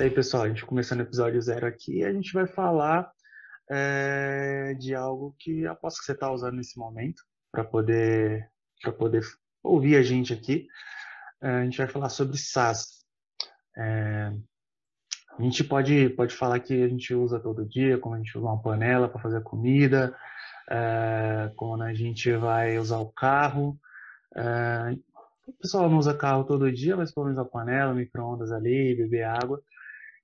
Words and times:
Isso 0.00 0.06
aí, 0.06 0.14
pessoal. 0.14 0.44
A 0.44 0.48
gente 0.48 0.64
começando 0.64 1.00
o 1.00 1.02
episódio 1.02 1.42
zero 1.42 1.66
aqui, 1.66 2.02
a 2.02 2.10
gente 2.10 2.32
vai 2.32 2.46
falar 2.46 3.12
é, 3.70 4.72
de 4.78 4.94
algo 4.94 5.36
que 5.38 5.66
aposto 5.66 5.98
que 5.98 6.06
você 6.06 6.12
está 6.12 6.32
usando 6.32 6.56
nesse 6.56 6.78
momento 6.78 7.22
para 7.52 7.62
poder 7.62 8.48
para 8.80 8.92
poder 8.92 9.20
ouvir 9.62 9.96
a 9.96 10.02
gente 10.02 10.32
aqui. 10.32 10.66
É, 11.42 11.50
a 11.50 11.64
gente 11.64 11.76
vai 11.76 11.86
falar 11.86 12.08
sobre 12.08 12.38
SaaS. 12.38 13.04
É, 13.76 14.32
a 15.38 15.42
gente 15.42 15.62
pode 15.64 16.08
pode 16.08 16.34
falar 16.34 16.60
que 16.60 16.82
a 16.82 16.88
gente 16.88 17.12
usa 17.14 17.38
todo 17.38 17.68
dia, 17.68 17.98
como 17.98 18.14
a 18.14 18.18
gente 18.18 18.38
usa 18.38 18.46
uma 18.46 18.62
panela 18.62 19.06
para 19.06 19.20
fazer 19.20 19.42
comida, 19.42 20.16
é, 20.70 21.52
quando 21.56 21.82
a 21.82 21.92
gente 21.92 22.32
vai 22.36 22.78
usar 22.78 23.00
o 23.00 23.12
carro. 23.12 23.78
É, 24.34 24.96
o 25.46 25.52
pessoal 25.60 25.90
não 25.90 25.98
usa 25.98 26.16
carro 26.16 26.44
todo 26.44 26.72
dia, 26.72 26.96
mas 26.96 27.12
pelo 27.12 27.26
menos 27.26 27.38
a 27.38 27.44
panela, 27.44 27.92
micro-ondas 27.92 28.50
ali, 28.50 28.94
beber 28.94 29.24
água. 29.24 29.62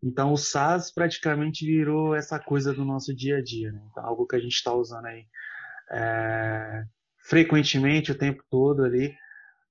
Então, 0.02 0.32
o 0.32 0.36
SaaS 0.36 0.92
praticamente 0.92 1.64
virou 1.64 2.14
essa 2.14 2.38
coisa 2.38 2.72
do 2.72 2.84
nosso 2.84 3.14
dia 3.14 3.38
a 3.38 3.42
dia, 3.42 3.72
né? 3.72 3.80
Então, 3.90 4.04
algo 4.04 4.26
que 4.26 4.36
a 4.36 4.38
gente 4.38 4.52
está 4.52 4.72
usando 4.72 5.06
aí 5.06 5.26
é, 5.90 6.84
frequentemente, 7.28 8.12
o 8.12 8.18
tempo 8.18 8.42
todo 8.50 8.84
ali, 8.84 9.14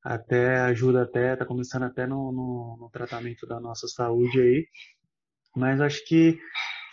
até 0.03 0.59
ajuda 0.61 1.03
até, 1.03 1.33
está 1.33 1.45
começando 1.45 1.83
até 1.83 2.05
no, 2.05 2.31
no, 2.31 2.77
no, 2.79 2.89
tratamento 2.91 3.47
da 3.47 3.59
nossa 3.59 3.87
saúde 3.87 4.39
aí. 4.39 4.67
Mas 5.55 5.81
acho 5.81 6.05
que, 6.05 6.37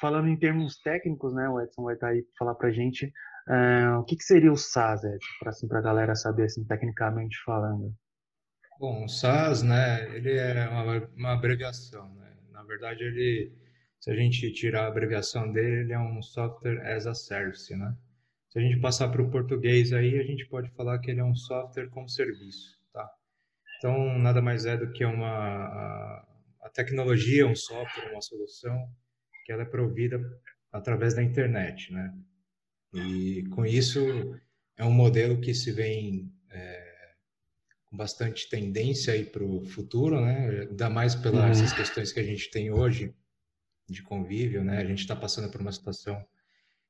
falando 0.00 0.28
em 0.28 0.38
termos 0.38 0.78
técnicos, 0.78 1.34
né, 1.34 1.48
o 1.48 1.60
Edson 1.60 1.82
vai 1.82 1.94
estar 1.94 2.06
tá 2.06 2.12
aí 2.12 2.22
para 2.22 2.32
falar 2.38 2.54
para 2.54 2.68
a 2.68 2.72
gente 2.72 3.12
é, 3.48 3.90
o 3.96 4.04
que, 4.04 4.16
que, 4.16 4.22
seria 4.22 4.52
o 4.52 4.56
SaaS, 4.56 5.02
Edson, 5.04 5.26
para 5.40 5.50
assim, 5.50 5.66
a 5.70 5.80
galera 5.80 6.14
saber, 6.14 6.44
assim, 6.44 6.64
tecnicamente 6.64 7.36
falando. 7.44 7.92
Bom, 8.78 9.04
o 9.04 9.08
SaaS, 9.08 9.62
né, 9.62 10.08
ele 10.16 10.32
é 10.32 10.68
uma, 10.68 11.08
uma 11.16 11.32
abreviação, 11.32 12.14
né? 12.14 12.31
Na 12.62 12.68
verdade, 12.68 13.02
ele, 13.02 13.52
se 13.98 14.10
a 14.10 14.14
gente 14.14 14.52
tirar 14.52 14.84
a 14.84 14.86
abreviação 14.86 15.52
dele, 15.52 15.80
ele 15.80 15.92
é 15.92 15.98
um 15.98 16.22
software 16.22 16.80
as 16.94 17.08
a 17.08 17.14
service, 17.14 17.74
né? 17.74 17.96
Se 18.50 18.58
a 18.58 18.62
gente 18.62 18.80
passar 18.80 19.08
para 19.08 19.20
o 19.20 19.30
português 19.30 19.92
aí, 19.92 20.18
a 20.18 20.22
gente 20.22 20.46
pode 20.46 20.70
falar 20.70 21.00
que 21.00 21.10
ele 21.10 21.20
é 21.20 21.24
um 21.24 21.34
software 21.34 21.88
como 21.88 22.08
serviço, 22.08 22.78
tá? 22.92 23.10
Então, 23.78 24.16
nada 24.18 24.40
mais 24.40 24.64
é 24.64 24.76
do 24.76 24.92
que 24.92 25.04
uma 25.04 25.26
a, 25.26 26.28
a 26.62 26.70
tecnologia, 26.70 27.46
um 27.48 27.56
software, 27.56 28.12
uma 28.12 28.22
solução 28.22 28.88
que 29.44 29.52
ela 29.52 29.62
é 29.62 29.66
provida 29.66 30.20
através 30.70 31.14
da 31.14 31.22
internet, 31.22 31.92
né? 31.92 32.14
E 32.94 33.42
com 33.50 33.66
isso 33.66 34.00
é 34.76 34.84
um 34.84 34.92
modelo 34.92 35.40
que 35.40 35.52
se 35.52 35.72
vem 35.72 36.32
bastante 37.92 38.48
tendência 38.48 39.12
aí 39.12 39.24
para 39.24 39.44
o 39.44 39.64
futuro, 39.66 40.20
né? 40.20 40.66
Ainda 40.70 40.88
mais 40.88 41.14
pelas 41.14 41.60
uhum. 41.60 41.76
questões 41.76 42.10
que 42.10 42.20
a 42.20 42.24
gente 42.24 42.50
tem 42.50 42.72
hoje 42.72 43.14
de 43.88 44.02
convívio, 44.02 44.64
né? 44.64 44.78
A 44.78 44.84
gente 44.84 45.00
está 45.00 45.14
passando 45.14 45.50
por 45.50 45.60
uma 45.60 45.72
situação 45.72 46.24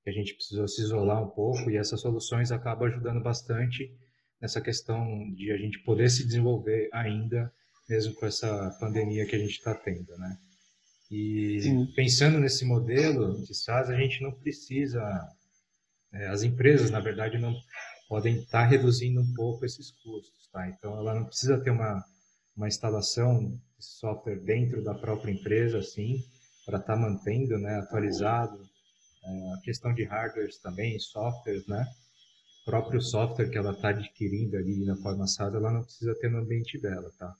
que 0.04 0.10
a 0.10 0.12
gente 0.12 0.34
precisou 0.34 0.68
se 0.68 0.80
isolar 0.80 1.22
um 1.22 1.28
pouco 1.28 1.70
e 1.70 1.76
essas 1.76 2.00
soluções 2.00 2.52
acabam 2.52 2.88
ajudando 2.88 3.20
bastante 3.20 3.92
nessa 4.40 4.60
questão 4.60 5.32
de 5.34 5.50
a 5.50 5.56
gente 5.56 5.80
poder 5.80 6.08
se 6.08 6.24
desenvolver 6.24 6.88
ainda, 6.92 7.52
mesmo 7.88 8.14
com 8.14 8.26
essa 8.26 8.70
pandemia 8.80 9.26
que 9.26 9.34
a 9.34 9.38
gente 9.38 9.52
está 9.52 9.74
tendo, 9.74 10.16
né? 10.18 10.36
E 11.10 11.60
Sim. 11.62 11.86
pensando 11.94 12.38
nesse 12.38 12.64
modelo 12.64 13.44
de 13.44 13.54
SaaS, 13.54 13.90
a 13.90 13.96
gente 13.96 14.22
não 14.22 14.32
precisa, 14.32 15.02
é, 16.12 16.28
as 16.28 16.42
empresas, 16.42 16.90
na 16.90 17.00
verdade, 17.00 17.38
não 17.38 17.54
podem 18.12 18.40
estar 18.40 18.64
tá 18.64 18.66
reduzindo 18.66 19.22
um 19.22 19.32
pouco 19.32 19.64
esses 19.64 19.90
custos. 19.90 20.46
Tá? 20.52 20.68
Então, 20.68 20.98
ela 20.98 21.14
não 21.14 21.24
precisa 21.24 21.58
ter 21.58 21.70
uma, 21.70 22.04
uma 22.54 22.68
instalação 22.68 23.58
de 23.78 23.84
software 23.86 24.38
dentro 24.38 24.84
da 24.84 24.92
própria 24.92 25.32
empresa, 25.32 25.78
assim, 25.78 26.22
para 26.66 26.78
estar 26.78 26.92
tá 26.92 27.00
mantendo 27.00 27.56
né, 27.58 27.78
atualizado. 27.78 28.62
É, 29.24 29.52
a 29.54 29.60
questão 29.62 29.94
de 29.94 30.04
hardwares 30.04 30.58
também, 30.58 30.98
softwares, 30.98 31.66
né? 31.66 31.86
O 32.60 32.64
próprio 32.66 33.00
software 33.00 33.48
que 33.48 33.56
ela 33.56 33.72
está 33.72 33.88
adquirindo 33.88 34.58
ali 34.58 34.84
na 34.84 34.96
forma 34.96 35.26
SaaS, 35.26 35.54
ela 35.54 35.72
não 35.72 35.82
precisa 35.82 36.14
ter 36.16 36.30
no 36.30 36.40
ambiente 36.40 36.78
dela, 36.78 37.10
tá? 37.18 37.34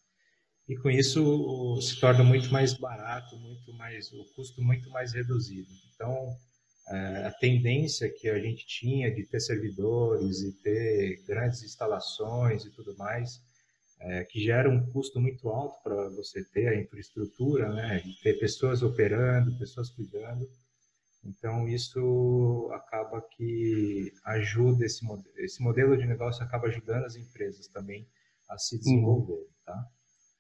E 0.66 0.74
com 0.76 0.88
isso 0.88 1.82
se 1.82 2.00
torna 2.00 2.24
muito 2.24 2.50
mais 2.50 2.72
barato, 2.72 3.36
muito 3.36 3.74
mais, 3.74 4.10
o 4.10 4.24
custo 4.34 4.62
muito 4.62 4.88
mais 4.88 5.12
reduzido. 5.12 5.68
Então, 5.94 6.34
a 7.26 7.30
tendência 7.32 8.12
que 8.12 8.28
a 8.28 8.38
gente 8.38 8.66
tinha 8.66 9.14
de 9.14 9.24
ter 9.24 9.40
servidores 9.40 10.40
e 10.42 10.52
ter 10.62 11.22
grandes 11.26 11.62
instalações 11.62 12.64
e 12.64 12.70
tudo 12.70 12.96
mais, 12.96 13.40
é, 14.00 14.24
que 14.24 14.40
gera 14.40 14.68
um 14.68 14.84
custo 14.90 15.20
muito 15.20 15.48
alto 15.48 15.80
para 15.82 16.08
você 16.10 16.44
ter 16.44 16.68
a 16.68 16.80
infraestrutura, 16.80 17.72
né? 17.72 18.02
E 18.04 18.14
ter 18.22 18.38
pessoas 18.38 18.82
operando, 18.82 19.56
pessoas 19.58 19.90
cuidando. 19.90 20.48
Então, 21.24 21.68
isso 21.68 22.68
acaba 22.72 23.22
que 23.36 24.12
ajuda, 24.24 24.84
esse, 24.84 25.06
esse 25.36 25.62
modelo 25.62 25.96
de 25.96 26.04
negócio 26.04 26.42
acaba 26.42 26.66
ajudando 26.66 27.04
as 27.04 27.14
empresas 27.14 27.68
também 27.68 28.08
a 28.50 28.58
se 28.58 28.76
desenvolver, 28.76 29.32
uhum. 29.32 29.46
tá? 29.64 29.86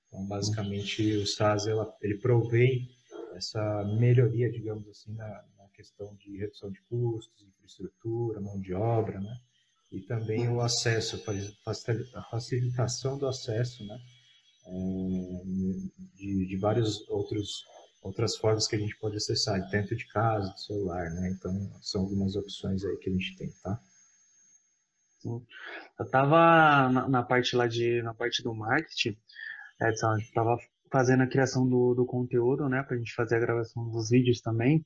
Então, 0.08 0.26
basicamente, 0.26 1.16
o 1.16 1.26
SaaS, 1.26 1.66
ela, 1.66 1.90
ele 2.02 2.18
provém 2.18 2.88
essa 3.34 3.84
melhoria, 3.98 4.50
digamos 4.50 4.86
assim, 4.88 5.14
na, 5.14 5.44
questão 5.82 6.14
de 6.14 6.36
redução 6.38 6.70
de 6.70 6.80
custos, 6.82 7.42
infraestrutura, 7.42 8.40
mão 8.40 8.60
de 8.60 8.72
obra, 8.72 9.20
né? 9.20 9.36
E 9.90 10.00
também 10.00 10.48
o 10.48 10.60
acesso, 10.60 11.22
a 12.14 12.22
facilitação 12.30 13.18
do 13.18 13.26
acesso, 13.26 13.84
né? 13.84 13.98
É, 14.64 15.42
de, 16.14 16.46
de 16.46 16.56
vários 16.56 17.06
outros 17.08 17.64
outras 18.00 18.36
formas 18.36 18.66
que 18.66 18.74
a 18.74 18.78
gente 18.78 18.96
pode 18.98 19.16
acessar, 19.16 19.60
dentro 19.70 19.94
de 19.94 20.06
casa, 20.08 20.50
do 20.50 20.58
celular, 20.58 21.10
né? 21.10 21.30
Então, 21.30 21.52
são 21.80 22.02
algumas 22.02 22.34
opções 22.34 22.84
aí 22.84 22.96
que 22.96 23.08
a 23.08 23.12
gente 23.12 23.36
tem, 23.36 23.52
tá? 23.62 23.80
Sim. 25.20 25.40
Eu 25.98 26.10
tava 26.10 26.88
na, 26.90 27.08
na, 27.08 27.22
parte 27.22 27.54
lá 27.54 27.68
de, 27.68 28.02
na 28.02 28.12
parte 28.12 28.42
do 28.42 28.52
marketing, 28.52 29.16
Edson, 29.80 30.16
tava 30.34 30.56
fazendo 30.90 31.22
a 31.22 31.28
criação 31.28 31.68
do, 31.68 31.94
do 31.94 32.04
conteúdo, 32.04 32.68
né, 32.68 32.82
pra 32.82 32.96
gente 32.96 33.14
fazer 33.14 33.36
a 33.36 33.40
gravação 33.40 33.88
dos 33.88 34.10
vídeos 34.10 34.40
também, 34.40 34.84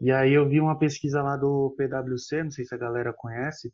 e 0.00 0.12
aí 0.12 0.32
eu 0.32 0.48
vi 0.48 0.60
uma 0.60 0.78
pesquisa 0.78 1.22
lá 1.22 1.36
do 1.36 1.74
PwC, 1.76 2.44
não 2.44 2.50
sei 2.50 2.64
se 2.64 2.74
a 2.74 2.78
galera 2.78 3.12
conhece, 3.12 3.72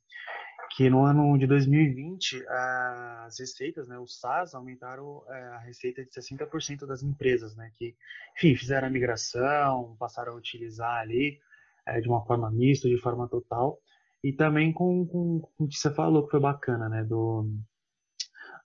que 0.77 0.89
no 0.89 1.05
ano 1.05 1.37
de 1.37 1.47
2020 1.47 2.45
as 2.49 3.39
receitas, 3.39 3.89
né, 3.89 3.99
os 3.99 4.19
SaaS 4.19 4.55
aumentaram 4.55 5.23
é, 5.29 5.43
a 5.49 5.59
receita 5.59 6.03
de 6.05 6.11
60% 6.11 6.87
das 6.87 7.03
empresas, 7.03 7.55
né, 7.57 7.71
que, 7.77 7.95
enfim, 8.37 8.57
fizeram 8.57 8.89
a 8.89 8.91
migração, 8.91 9.97
passaram 9.99 10.33
a 10.33 10.37
utilizar 10.37 11.01
ali 11.01 11.39
é, 11.87 12.01
de 12.01 12.09
uma 12.09 12.25
forma 12.25 12.51
mista, 12.51 12.89
de 12.89 12.99
forma 12.99 13.29
total, 13.29 13.79
e 14.25 14.33
também 14.33 14.73
com, 14.73 15.07
com, 15.07 15.41
com 15.41 15.65
o 15.65 15.69
que 15.69 15.77
você 15.77 15.93
falou 15.93 16.25
que 16.25 16.31
foi 16.31 16.41
bacana, 16.41 16.89
né, 16.89 17.05
do, 17.05 17.51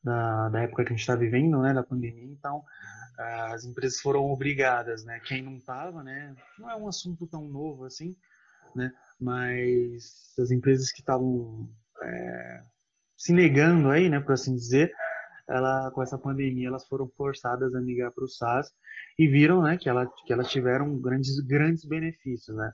da, 0.03 0.49
da 0.49 0.61
época 0.61 0.83
que 0.83 0.93
a 0.93 0.95
gente 0.95 1.01
está 1.01 1.15
vivendo, 1.15 1.61
né, 1.61 1.73
da 1.73 1.83
pandemia, 1.83 2.31
então 2.31 2.63
as 3.17 3.65
empresas 3.65 3.99
foram 3.99 4.25
obrigadas, 4.31 5.03
né? 5.03 5.19
Quem 5.25 5.41
não 5.41 5.57
estava, 5.57 6.03
né? 6.03 6.35
Não 6.59 6.69
é 6.69 6.75
um 6.75 6.87
assunto 6.87 7.25
tão 7.27 7.47
novo 7.47 7.85
assim, 7.85 8.15
né? 8.75 8.91
Mas 9.19 10.33
as 10.39 10.51
empresas 10.51 10.91
que 10.91 10.99
estavam 10.99 11.67
é, 12.03 12.63
se 13.17 13.33
negando 13.33 13.89
aí, 13.89 14.09
né, 14.09 14.19
por 14.19 14.33
assim 14.33 14.53
dizer, 14.53 14.91
ela 15.49 15.89
com 15.91 16.03
essa 16.03 16.17
pandemia 16.17 16.67
elas 16.67 16.87
foram 16.87 17.07
forçadas 17.17 17.73
a 17.73 17.81
migrar 17.81 18.11
para 18.11 18.23
o 18.23 18.27
SaaS 18.27 18.71
e 19.17 19.27
viram, 19.27 19.63
né, 19.63 19.77
que, 19.77 19.89
ela, 19.89 20.05
que 20.05 20.31
elas 20.31 20.51
tiveram 20.51 20.99
grandes 20.99 21.39
grandes 21.39 21.85
benefícios, 21.85 22.55
né? 22.55 22.71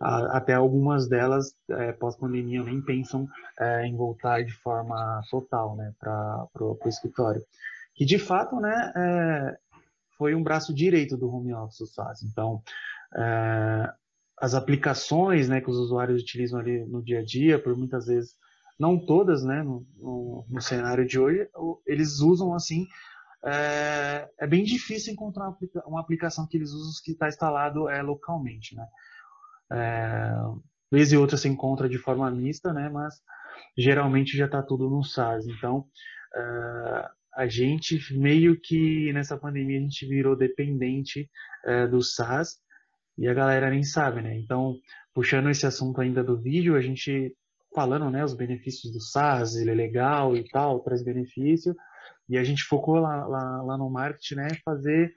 até 0.00 0.54
algumas 0.54 1.08
delas 1.08 1.54
é, 1.70 1.92
pós-pandemia 1.92 2.62
nem 2.64 2.82
pensam 2.82 3.28
é, 3.58 3.86
em 3.86 3.96
voltar 3.96 4.42
de 4.44 4.52
forma 4.52 5.22
total, 5.30 5.76
né, 5.76 5.94
para 6.00 6.48
o 6.60 6.78
escritório 6.86 7.42
que 7.94 8.04
de 8.04 8.18
fato, 8.18 8.60
né, 8.60 8.92
é, 8.96 9.56
foi 10.16 10.34
um 10.34 10.42
braço 10.42 10.74
direito 10.74 11.16
do 11.16 11.28
home 11.28 11.52
office 11.54 11.80
o 11.80 11.86
SaaS. 11.86 12.22
Então, 12.22 12.62
é, 13.16 13.92
as 14.38 14.54
aplicações 14.54 15.48
né, 15.48 15.60
que 15.60 15.70
os 15.70 15.76
usuários 15.76 16.22
utilizam 16.22 16.60
ali 16.60 16.84
no 16.86 17.02
dia 17.02 17.20
a 17.20 17.24
dia, 17.24 17.58
por 17.58 17.76
muitas 17.76 18.06
vezes, 18.06 18.34
não 18.78 18.98
todas, 18.98 19.44
né, 19.44 19.62
no, 19.62 19.86
no, 19.96 20.46
no 20.48 20.60
cenário 20.60 21.06
de 21.06 21.18
hoje, 21.18 21.48
eles 21.86 22.20
usam 22.20 22.54
assim. 22.54 22.86
É, 23.44 24.28
é 24.40 24.46
bem 24.46 24.64
difícil 24.64 25.12
encontrar 25.12 25.54
uma 25.86 26.00
aplicação 26.00 26.46
que 26.48 26.56
eles 26.56 26.70
usam 26.70 26.92
que 27.04 27.12
está 27.12 27.28
instalado 27.28 27.88
é, 27.88 28.00
localmente, 28.02 28.74
né? 28.74 28.86
É, 29.70 30.34
vez 30.90 31.12
e 31.12 31.16
outra 31.16 31.36
se 31.36 31.48
encontra 31.48 31.88
de 31.88 31.98
forma 31.98 32.30
mista, 32.30 32.72
né? 32.72 32.88
Mas 32.88 33.14
geralmente 33.76 34.36
já 34.36 34.46
está 34.46 34.62
tudo 34.62 34.88
no 34.88 35.04
SaaS. 35.04 35.46
Então, 35.46 35.86
é, 36.34 37.08
a 37.36 37.46
gente 37.46 37.98
meio 38.16 38.60
que 38.60 39.12
nessa 39.12 39.36
pandemia 39.36 39.78
a 39.78 39.82
gente 39.82 40.06
virou 40.06 40.36
dependente 40.36 41.28
é, 41.64 41.86
do 41.86 42.02
SaaS 42.02 42.56
e 43.16 43.28
a 43.28 43.34
galera 43.34 43.70
nem 43.70 43.82
sabe, 43.82 44.22
né? 44.22 44.36
Então, 44.36 44.76
puxando 45.12 45.50
esse 45.50 45.66
assunto 45.66 46.00
ainda 46.00 46.22
do 46.22 46.40
vídeo, 46.40 46.76
a 46.76 46.80
gente 46.80 47.34
falando, 47.74 48.08
né, 48.10 48.24
os 48.24 48.34
benefícios 48.34 48.92
do 48.92 49.00
SaaS, 49.00 49.56
ele 49.56 49.70
é 49.70 49.74
legal 49.74 50.36
e 50.36 50.48
tal, 50.48 50.80
traz 50.80 51.02
benefício, 51.02 51.74
e 52.28 52.38
a 52.38 52.44
gente 52.44 52.62
focou 52.62 52.96
lá, 52.96 53.26
lá, 53.26 53.62
lá 53.62 53.76
no 53.76 53.90
marketing, 53.90 54.36
né, 54.36 54.48
fazer 54.64 55.12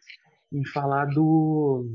em 0.52 0.66
falar 0.66 1.06
do 1.06 1.86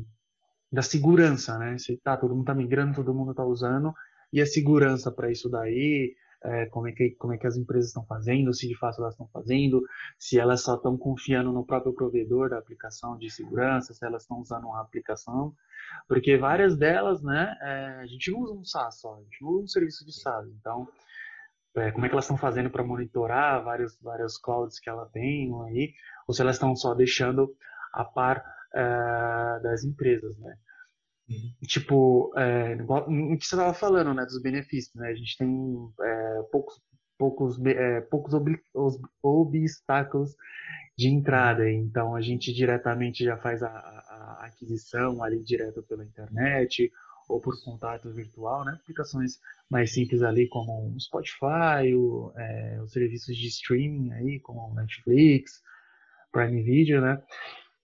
da 0.71 0.81
segurança, 0.81 1.59
né? 1.59 1.77
Se 1.77 1.99
tá, 1.99 2.17
todo 2.17 2.35
mundo 2.35 2.47
tá 2.47 2.55
migrando, 2.55 2.95
todo 2.95 3.13
mundo 3.13 3.35
tá 3.35 3.45
usando, 3.45 3.93
e 4.33 4.41
a 4.41 4.47
segurança 4.47 5.13
para 5.13 5.31
isso 5.31 5.51
daí, 5.51 6.15
é, 6.45 6.67
como, 6.67 6.89
é 6.89 6.93
que, 6.93 7.11
como 7.13 7.33
é 7.33 7.39
que 7.39 7.47
as 7.47 7.57
empresas 7.57 7.89
estão 7.89 8.05
fazendo, 8.05 8.53
se 8.53 8.69
de 8.69 8.77
fato 8.77 9.01
elas 9.01 9.15
estão 9.15 9.29
fazendo, 9.29 9.83
se 10.19 10.39
elas 10.39 10.63
só 10.63 10.75
estão 10.75 10.97
confiando 10.97 11.53
no 11.53 11.65
próprio 11.65 11.93
provedor 11.93 12.51
da 12.51 12.59
aplicação 12.59 13.17
de 13.17 13.31
segurança, 13.31 13.95
se 13.95 14.05
elas 14.05 14.23
estão 14.23 14.39
usando 14.39 14.65
uma 14.65 14.81
aplicação, 14.81 15.55
porque 16.09 16.37
várias 16.37 16.77
delas, 16.77 17.23
né, 17.23 17.57
é, 17.61 18.01
a 18.01 18.07
gente 18.07 18.31
não 18.31 18.41
usa 18.41 18.55
um 18.55 18.65
SaaS 18.65 19.01
só, 19.01 19.15
a 19.15 19.21
gente 19.23 19.43
não 19.43 19.51
usa 19.51 19.65
um 19.65 19.69
serviço 19.69 20.05
de 20.05 20.13
SaaS, 20.13 20.49
então 20.49 20.89
é, 21.77 21.91
como 21.91 22.05
é 22.05 22.09
que 22.09 22.15
elas 22.15 22.25
estão 22.25 22.37
fazendo 22.37 22.71
para 22.71 22.85
monitorar 22.85 23.63
vários, 23.63 23.99
vários 24.01 24.37
clouds 24.37 24.79
que 24.79 24.91
ela 24.91 25.07
tem 25.07 25.51
aí, 25.67 25.95
ou 26.27 26.35
se 26.35 26.43
elas 26.43 26.57
estão 26.57 26.75
só 26.77 26.95
deixando 26.95 27.55
a 27.93 28.05
par 28.05 28.45
é, 28.75 29.61
das 29.63 29.85
empresas, 29.85 30.37
né? 30.39 30.57
Uhum. 31.33 31.67
Tipo, 31.67 32.33
é, 32.37 32.75
o 32.75 33.39
que 33.39 33.47
você 33.47 33.55
estava 33.55 33.73
falando, 33.73 34.13
né, 34.13 34.25
dos 34.25 34.41
benefícios, 34.41 34.95
né? 34.95 35.09
A 35.09 35.15
gente 35.15 35.37
tem 35.37 35.89
é, 36.01 36.43
poucos, 36.51 36.81
poucos, 37.19 37.65
é, 37.65 38.01
poucos 38.03 38.35
ob, 38.35 38.61
obstáculos 39.23 40.35
de 40.97 41.09
entrada, 41.09 41.71
então 41.71 42.15
a 42.15 42.21
gente 42.21 42.53
diretamente 42.53 43.25
já 43.25 43.37
faz 43.37 43.63
a, 43.63 43.69
a 43.69 44.47
aquisição 44.47 45.23
ali 45.23 45.43
direto 45.43 45.83
pela 45.83 46.05
internet 46.05 46.93
ou 47.29 47.41
por 47.41 47.55
contato 47.65 48.13
virtual, 48.13 48.65
né? 48.65 48.73
Aplicações 48.83 49.39
mais 49.71 49.93
simples 49.93 50.23
ali 50.23 50.49
como 50.49 50.95
o 50.95 51.01
Spotify, 51.01 51.95
o, 51.95 52.33
é, 52.37 52.81
os 52.83 52.93
serviços 52.93 53.35
de 53.37 53.47
streaming 53.47 54.13
aí 54.13 54.41
como 54.41 54.75
Netflix, 54.75 55.63
Prime 56.31 56.63
Video, 56.63 57.01
né? 57.01 57.23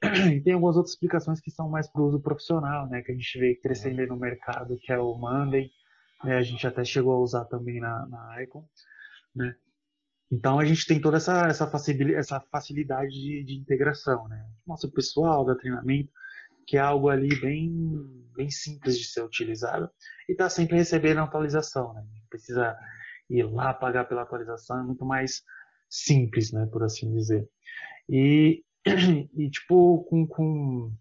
E 0.02 0.40
tem 0.40 0.52
algumas 0.52 0.76
outras 0.76 0.92
explicações 0.92 1.40
que 1.40 1.50
são 1.50 1.68
mais 1.68 1.90
para 1.90 2.00
o 2.00 2.06
uso 2.06 2.20
profissional, 2.20 2.88
né? 2.88 3.02
Que 3.02 3.12
a 3.12 3.14
gente 3.14 3.38
vê 3.38 3.56
crescendo 3.56 4.06
no 4.06 4.16
mercado, 4.16 4.78
que 4.80 4.92
é 4.92 4.98
o 4.98 5.14
Monday. 5.14 5.70
Né? 6.24 6.36
A 6.36 6.42
gente 6.42 6.66
até 6.66 6.84
chegou 6.84 7.14
a 7.14 7.20
usar 7.20 7.44
também 7.46 7.80
na, 7.80 8.06
na 8.06 8.42
Icon, 8.42 8.64
né? 9.34 9.54
Então 10.30 10.58
a 10.58 10.64
gente 10.64 10.86
tem 10.86 11.00
toda 11.00 11.16
essa, 11.16 11.46
essa, 11.46 11.66
facilidade, 11.66 12.14
essa 12.14 12.40
facilidade 12.52 13.10
de, 13.10 13.44
de 13.44 13.54
integração, 13.54 14.28
né? 14.28 14.44
Nosso 14.66 14.90
pessoal, 14.92 15.44
da 15.44 15.56
treinamento, 15.56 16.12
que 16.66 16.76
é 16.76 16.80
algo 16.80 17.08
ali 17.08 17.34
bem, 17.40 17.70
bem 18.36 18.50
simples 18.50 18.98
de 18.98 19.06
ser 19.06 19.22
utilizado 19.22 19.90
e 20.28 20.32
está 20.32 20.50
sempre 20.50 20.76
recebendo 20.76 21.20
atualização, 21.20 21.94
né? 21.94 22.04
Precisa 22.28 22.76
ir 23.30 23.42
lá 23.44 23.72
pagar 23.72 24.04
pela 24.04 24.22
atualização, 24.22 24.80
é 24.80 24.82
muito 24.82 25.04
mais 25.04 25.42
simples, 25.88 26.52
né? 26.52 26.68
Por 26.70 26.82
assim 26.82 27.10
dizer. 27.14 27.48
E 28.06 28.62
e, 29.36 29.50
tipo, 29.50 30.04
com, 30.04 30.26
com 30.26 30.92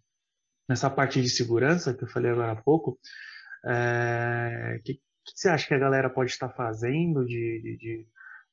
nessa 0.67 0.89
parte 0.89 1.21
de 1.21 1.29
segurança 1.29 1.93
que 1.93 2.03
eu 2.03 2.07
falei 2.07 2.31
agora 2.31 2.51
há 2.51 2.55
pouco, 2.55 2.99
o 3.63 3.69
é, 3.69 4.79
que, 4.83 4.95
que, 4.95 5.01
você 5.35 5.49
acha 5.49 5.67
que 5.67 5.73
a 5.73 5.79
galera 5.79 6.09
pode 6.09 6.31
estar 6.31 6.49
fazendo 6.49 7.25
de, 7.25 7.61
de, 7.61 7.77
de, 7.77 8.07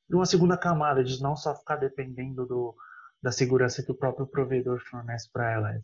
de 0.09 0.15
uma 0.15 0.25
segunda 0.25 0.57
camada, 0.57 1.03
de 1.03 1.21
não 1.21 1.35
só 1.35 1.55
ficar 1.55 1.77
dependendo 1.77 2.45
do, 2.45 2.75
da 3.21 3.31
segurança 3.31 3.83
que 3.83 3.91
o 3.91 3.95
próprio 3.95 4.27
provedor 4.27 4.79
fornece 4.79 5.29
para 5.31 5.51
ela? 5.51 5.81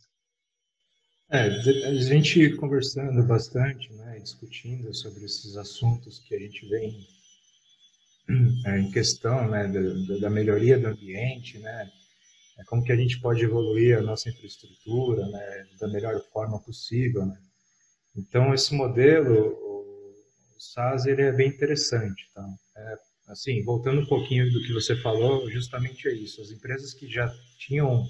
É, 1.30 1.44
a 1.46 1.94
gente 1.94 2.56
conversando 2.58 3.24
bastante, 3.24 3.92
né, 3.94 4.20
discutindo 4.20 4.94
sobre 4.94 5.24
esses 5.24 5.56
assuntos 5.56 6.20
que 6.20 6.36
a 6.36 6.40
gente 6.40 6.68
vem 6.68 7.08
é, 8.68 8.80
em 8.80 8.92
questão, 8.92 9.50
né, 9.50 9.68
da, 9.68 10.20
da 10.20 10.30
melhoria 10.30 10.78
do 10.78 10.88
ambiente, 10.88 11.58
né, 11.60 11.90
é 12.58 12.64
como 12.66 12.84
que 12.84 12.92
a 12.92 12.96
gente 12.96 13.20
pode 13.20 13.44
evoluir 13.44 13.98
a 13.98 14.02
nossa 14.02 14.30
infraestrutura 14.30 15.26
né, 15.28 15.68
da 15.80 15.88
melhor 15.88 16.22
forma 16.32 16.60
possível. 16.60 17.26
Né? 17.26 17.38
Então, 18.16 18.54
esse 18.54 18.74
modelo, 18.74 19.54
o 20.56 20.60
SaaS, 20.60 21.06
ele 21.06 21.22
é 21.22 21.32
bem 21.32 21.50
interessante. 21.50 22.30
Tá? 22.34 22.46
É, 22.78 22.96
assim, 23.30 23.64
voltando 23.64 24.02
um 24.02 24.06
pouquinho 24.06 24.52
do 24.52 24.62
que 24.62 24.74
você 24.74 24.96
falou, 24.98 25.50
justamente 25.50 26.08
é 26.08 26.14
isso. 26.14 26.42
As 26.42 26.52
empresas 26.52 26.94
que 26.94 27.08
já 27.08 27.34
tinham 27.58 28.08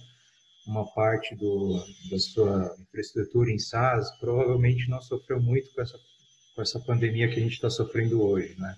uma 0.68 0.86
parte 0.94 1.36
do, 1.36 1.84
da 2.10 2.20
sua 2.20 2.76
infraestrutura 2.80 3.52
em 3.52 3.60
SaaS 3.60 4.12
provavelmente 4.20 4.90
não 4.90 5.02
sofreu 5.02 5.42
muito 5.42 5.74
com 5.74 5.82
essa, 5.82 6.00
com 6.56 6.62
essa 6.62 6.80
pandemia 6.80 7.28
que 7.28 7.40
a 7.40 7.44
gente 7.44 7.54
está 7.54 7.70
sofrendo 7.70 8.22
hoje, 8.22 8.56
né? 8.60 8.76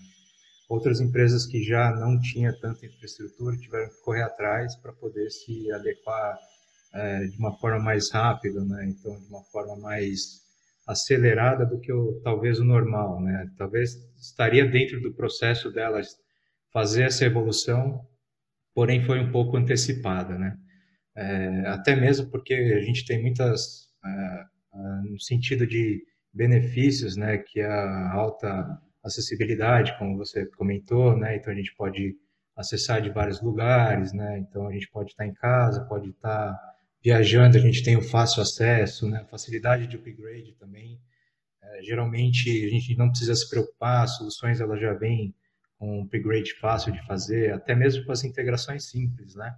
Outras 0.70 1.02
empresas 1.02 1.46
que 1.46 1.62
já 1.64 1.92
não 1.92 2.20
tinham 2.20 2.58
tanta 2.60 2.86
infraestrutura 2.86 3.58
tiveram 3.58 3.90
que 3.90 4.02
correr 4.02 4.24
atrás 4.24 4.76
para 4.78 4.94
poder 4.94 5.30
se 5.30 5.72
adequar 5.72 6.38
é, 6.94 7.26
de 7.26 7.38
uma 7.38 7.58
forma 7.58 7.80
mais 7.80 8.12
rápida, 8.12 8.64
né? 8.64 8.86
Então, 8.86 9.20
de 9.20 9.28
uma 9.28 9.44
forma 9.46 9.76
mais 9.78 10.42
acelerada 10.88 11.66
do 11.66 11.80
que 11.80 11.92
o, 11.92 12.20
talvez 12.24 12.60
o 12.60 12.64
normal, 12.64 13.22
né? 13.22 13.50
Talvez 13.58 13.96
estaria 14.22 14.66
dentro 14.66 15.02
do 15.02 15.14
processo 15.14 15.72
delas 15.72 16.16
fazer 16.72 17.04
essa 17.04 17.26
evolução, 17.26 18.06
porém 18.74 19.04
foi 19.04 19.20
um 19.20 19.32
pouco 19.32 19.58
antecipada, 19.58 20.38
né? 20.38 20.58
É, 21.16 21.68
até 21.68 21.96
mesmo 21.96 22.30
porque 22.30 22.54
a 22.54 22.80
gente 22.82 23.06
tem 23.06 23.22
muitas, 23.22 23.90
é, 24.06 24.44
no 25.10 25.20
sentido 25.20 25.68
de 25.68 26.04
benefícios, 26.34 27.16
né? 27.16 27.38
Que 27.38 27.62
a 27.62 28.12
alta 28.14 28.82
acessibilidade, 29.04 29.98
como 29.98 30.18
você 30.18 30.46
comentou, 30.46 31.18
né? 31.18 31.36
Então 31.36 31.52
a 31.52 31.56
gente 31.56 31.76
pode 31.76 32.16
acessar 32.56 33.02
de 33.02 33.10
vários 33.10 33.42
lugares, 33.42 34.14
né? 34.14 34.40
Então 34.40 34.68
a 34.68 34.72
gente 34.72 34.90
pode 34.90 35.12
estar 35.12 35.26
em 35.26 35.34
casa, 35.34 35.86
pode 35.86 36.10
estar 36.10 36.58
viajando, 37.04 37.58
a 37.58 37.60
gente 37.60 37.84
tem 37.84 37.98
o 37.98 38.02
fácil 38.02 38.42
acesso, 38.42 39.10
né? 39.10 39.26
Facilidade 39.30 39.88
de 39.88 39.98
upgrade 39.98 40.56
também. 40.60 41.00
É, 41.62 41.84
geralmente 41.84 42.50
a 42.66 42.70
gente 42.70 42.96
não 42.96 43.10
precisa 43.10 43.36
se 43.36 43.50
preocupar, 43.50 44.04
as 44.04 44.16
soluções 44.18 44.62
elas 44.62 44.80
já 44.80 44.94
vêm 44.94 45.36
com 45.78 46.00
um 46.00 46.04
upgrade 46.04 46.54
fácil 46.60 46.94
de 46.94 47.06
fazer, 47.06 47.54
até 47.54 47.76
mesmo 47.76 48.06
com 48.06 48.12
as 48.12 48.24
integrações 48.24 48.90
simples, 48.90 49.36
né? 49.36 49.54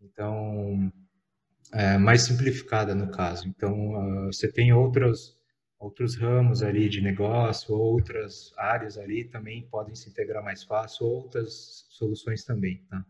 Então, 0.00 0.92
é 1.72 1.98
mais 1.98 2.22
simplificada 2.22 2.94
no 2.94 3.10
caso. 3.10 3.48
Então, 3.48 3.72
uh, 3.94 4.26
você 4.26 4.50
tem 4.50 4.72
outros 4.72 5.36
outros 5.80 6.14
ramos 6.14 6.62
ali 6.62 6.90
de 6.90 7.00
negócio, 7.00 7.74
outras 7.74 8.52
áreas 8.58 8.98
ali 8.98 9.24
também 9.24 9.62
podem 9.62 9.94
se 9.94 10.10
integrar 10.10 10.44
mais 10.44 10.62
fácil, 10.62 11.06
outras 11.06 11.86
soluções 11.88 12.44
também, 12.44 12.84
tá? 12.90 13.02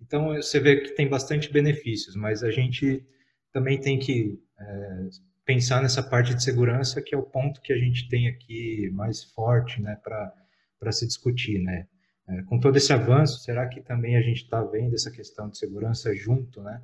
Então, 0.00 0.34
você 0.34 0.58
vê 0.58 0.80
que 0.80 0.94
tem 0.94 1.08
bastante 1.08 1.52
benefícios, 1.52 2.16
mas 2.16 2.42
a 2.42 2.50
gente 2.50 3.04
também 3.52 3.80
tem 3.80 3.98
que 3.98 4.40
é, 4.58 5.08
pensar 5.44 5.82
nessa 5.82 6.02
parte 6.02 6.34
de 6.34 6.42
segurança, 6.42 7.02
que 7.02 7.14
é 7.14 7.18
o 7.18 7.22
ponto 7.22 7.60
que 7.60 7.72
a 7.72 7.78
gente 7.78 8.08
tem 8.08 8.28
aqui 8.28 8.88
mais 8.92 9.22
forte, 9.24 9.80
né, 9.80 9.96
para 10.02 10.92
se 10.92 11.06
discutir, 11.06 11.60
né? 11.60 11.86
É, 12.28 12.42
com 12.42 12.58
todo 12.58 12.76
esse 12.76 12.92
avanço, 12.92 13.40
será 13.42 13.68
que 13.68 13.80
também 13.80 14.16
a 14.16 14.22
gente 14.22 14.44
está 14.44 14.62
vendo 14.62 14.94
essa 14.94 15.10
questão 15.10 15.48
de 15.48 15.58
segurança 15.58 16.14
junto, 16.14 16.62
né? 16.62 16.80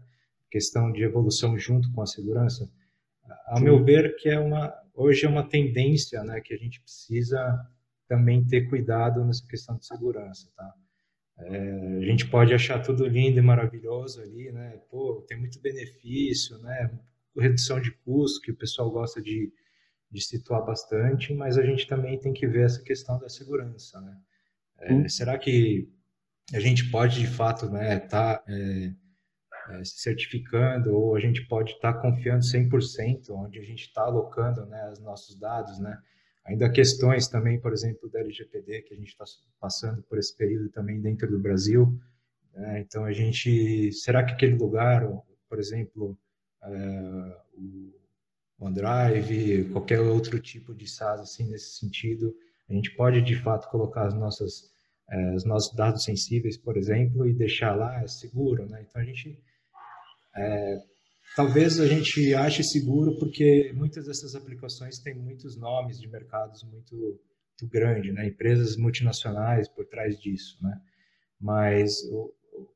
Questão 0.51 0.91
de 0.93 1.03
evolução 1.03 1.57
junto 1.57 1.91
com 1.93 2.03
a 2.03 2.07
segurança? 2.07 2.69
Ao 3.47 3.61
meu 3.61 3.85
ver, 3.85 4.17
que 4.17 4.29
é 4.29 4.39
uma, 4.39 4.75
hoje 4.99 5.25
é 5.25 5.29
uma 5.29 5.49
tendência, 5.49 6.23
né, 6.25 6.41
que 6.41 6.53
a 6.53 6.57
gente 6.57 6.81
precisa 6.81 7.39
também 8.09 8.45
ter 8.45 8.69
cuidado 8.69 9.25
nessa 9.25 9.47
questão 9.47 9.77
de 9.77 9.87
segurança, 9.87 10.51
tá? 10.57 10.75
É, 11.41 11.99
a 11.99 12.05
gente 12.05 12.29
pode 12.29 12.53
achar 12.53 12.83
tudo 12.83 13.07
lindo 13.07 13.39
e 13.39 13.43
maravilhoso 13.43 14.21
ali, 14.21 14.51
né? 14.51 14.81
Pô, 14.91 15.25
tem 15.29 15.39
muito 15.39 15.61
benefício, 15.61 16.59
né? 16.59 16.91
Redução 17.37 17.81
de 17.81 17.93
custo, 17.93 18.41
que 18.41 18.51
o 18.51 18.57
pessoal 18.57 18.91
gosta 18.91 19.23
de, 19.23 19.53
de 20.11 20.21
situar 20.21 20.65
bastante, 20.65 21.33
mas 21.33 21.57
a 21.57 21.63
gente 21.63 21.87
também 21.87 22.19
tem 22.19 22.33
que 22.33 22.47
ver 22.47 22.65
essa 22.65 22.83
questão 22.83 23.21
da 23.21 23.29
segurança, 23.29 24.01
né? 24.01 24.17
É, 24.81 24.93
hum. 24.93 25.09
Será 25.09 25.39
que 25.39 25.89
a 26.53 26.59
gente 26.59 26.91
pode, 26.91 27.21
de 27.21 27.27
fato, 27.27 27.71
né, 27.71 28.01
tá, 28.01 28.43
é, 28.49 28.93
é, 29.71 29.85
se 29.85 30.01
certificando 30.01 30.95
ou 30.95 31.15
a 31.15 31.21
gente 31.21 31.47
pode 31.47 31.73
estar 31.73 31.95
tá 31.95 32.01
confiando 32.01 32.45
100% 32.45 33.31
onde 33.31 33.59
a 33.59 33.63
gente 33.63 33.83
está 33.83 34.03
alocando 34.03 34.65
né, 34.67 34.91
os 34.91 34.99
nossos 35.01 35.39
dados, 35.39 35.79
né? 35.79 35.99
Ainda 36.49 36.71
questões 36.71 37.29
também, 37.29 37.61
por 37.61 37.75
exemplo, 37.75 38.09
da 38.09 38.21
LGPD, 38.21 38.83
que 38.83 38.95
a 38.95 38.97
gente 38.97 39.09
está 39.09 39.25
passando 39.61 40.03
por 40.05 40.19
esse 40.19 40.35
período 40.35 40.71
também 40.71 40.99
dentro 40.99 41.31
do 41.31 41.39
Brasil. 41.39 42.01
Né? 42.55 42.81
Então, 42.81 43.05
a 43.05 43.13
gente, 43.13 43.93
será 43.93 44.25
que 44.25 44.33
aquele 44.33 44.57
lugar, 44.57 45.07
por 45.47 45.59
exemplo, 45.59 46.19
é, 46.63 47.37
o 47.55 47.93
OneDrive, 48.59 49.69
qualquer 49.71 50.01
outro 50.01 50.41
tipo 50.41 50.75
de 50.75 50.89
SaaS 50.89 51.21
assim 51.21 51.51
nesse 51.51 51.79
sentido, 51.79 52.35
a 52.69 52.73
gente 52.73 52.95
pode 52.97 53.21
de 53.21 53.37
fato 53.37 53.69
colocar 53.69 54.07
as 54.07 54.15
nossas, 54.15 54.71
é, 55.11 55.35
os 55.35 55.45
nossos 55.45 55.77
dados 55.77 56.03
sensíveis, 56.05 56.57
por 56.57 56.79
exemplo, 56.79 57.27
e 57.27 57.35
deixar 57.35 57.75
lá 57.75 58.07
seguro, 58.09 58.67
né? 58.67 58.87
Então 58.89 59.03
a 59.03 59.05
gente 59.05 59.39
é, 60.39 60.83
talvez 61.35 61.81
a 61.81 61.87
gente 61.87 62.35
ache 62.35 62.63
seguro 62.63 63.19
porque 63.19 63.73
muitas 63.75 64.07
dessas 64.07 64.35
aplicações 64.35 64.99
têm 64.99 65.15
muitos 65.15 65.57
nomes 65.57 66.01
de 66.01 66.09
mercados 66.09 66.63
muito, 66.63 66.97
muito 66.97 67.73
grandes, 67.73 68.15
né? 68.15 68.27
empresas 68.27 68.77
multinacionais 68.77 69.69
por 69.69 69.85
trás 69.87 70.19
disso. 70.19 70.57
Né? 70.63 70.81
Mas, 71.41 72.03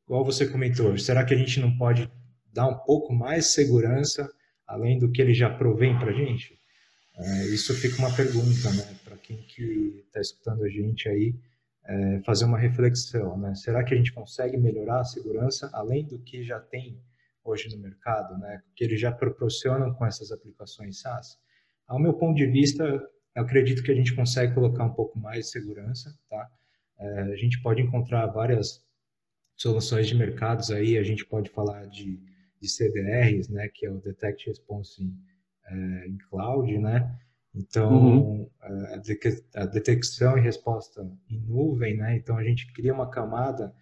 igual 0.05 0.25
você 0.25 0.47
comentou, 0.47 0.97
será 0.99 1.25
que 1.25 1.35
a 1.35 1.37
gente 1.37 1.61
não 1.61 1.77
pode 1.77 2.11
dar 2.53 2.69
um 2.69 2.79
pouco 2.79 3.15
mais 3.15 3.53
segurança 3.53 4.31
além 4.67 4.99
do 4.99 5.11
que 5.11 5.23
ele 5.23 5.35
já 5.35 5.51
provém 5.51 5.99
para 5.99 6.11
a 6.11 6.15
gente? 6.15 6.59
É, 7.15 7.47
isso 7.47 7.75
fica 7.75 7.99
uma 7.99 8.15
pergunta, 8.15 8.73
né, 8.73 8.97
para 9.05 9.17
quem 9.19 9.37
que 9.43 10.03
está 10.07 10.21
escutando 10.21 10.65
a 10.65 10.69
gente 10.69 11.09
aí, 11.09 11.35
é, 11.85 12.21
fazer 12.25 12.45
uma 12.45 12.59
reflexão, 12.59 13.37
né? 13.37 13.55
Será 13.55 13.85
que 13.85 13.93
a 13.93 13.97
gente 13.97 14.13
consegue 14.13 14.57
melhorar 14.57 15.01
a 15.01 15.05
segurança 15.05 15.69
além 15.73 16.07
do 16.07 16.19
que 16.19 16.43
já 16.43 16.59
tem 16.61 16.97
hoje 17.45 17.69
no 17.75 17.83
mercado, 17.83 18.39
né? 18.39 18.63
Que 18.75 18.85
eles 18.85 19.01
já 19.01 19.13
proporcionam 19.13 19.93
com 19.95 20.07
essas 20.07 20.31
aplicações 20.31 21.01
SaaS? 21.01 21.39
Ao 21.87 21.99
meu 21.99 22.15
ponto 22.15 22.37
de 22.37 22.47
vista, 22.47 22.85
eu 23.35 23.43
acredito 23.43 23.83
que 23.83 23.91
a 23.91 23.95
gente 23.95 24.15
consegue 24.15 24.55
colocar 24.55 24.85
um 24.85 24.95
pouco 24.95 25.19
mais 25.19 25.47
de 25.47 25.51
segurança, 25.51 26.17
tá? 26.29 26.51
É, 26.99 27.23
a 27.23 27.37
gente 27.37 27.61
pode 27.63 27.83
encontrar 27.83 28.27
várias 28.27 28.85
soluções 29.57 30.07
de 30.07 30.15
mercados 30.15 30.71
aí, 30.71 30.97
a 30.97 31.03
gente 31.03 31.27
pode 31.27 31.51
falar 31.51 31.87
de, 31.87 32.21
de 32.61 32.69
CDRs, 32.69 33.49
né? 33.49 33.69
Que 33.69 33.87
é 33.87 33.91
o 33.91 33.99
Detect 33.99 34.49
Response 34.49 35.03
in, 35.03 35.15
é, 35.67 36.09
in 36.09 36.19
Cloud, 36.29 36.79
né? 36.79 37.19
Então, 37.55 37.93
uhum. 37.93 38.51
a 39.55 39.67
detecção 39.67 40.39
e 40.39 40.41
resposta 40.41 41.07
em 41.29 41.39
nuvem, 41.41 41.97
né? 41.97 42.17
Então, 42.17 42.39
a 42.39 42.45
gente 42.45 42.73
cria 42.73 42.95
uma 42.95 43.11
camada 43.11 43.75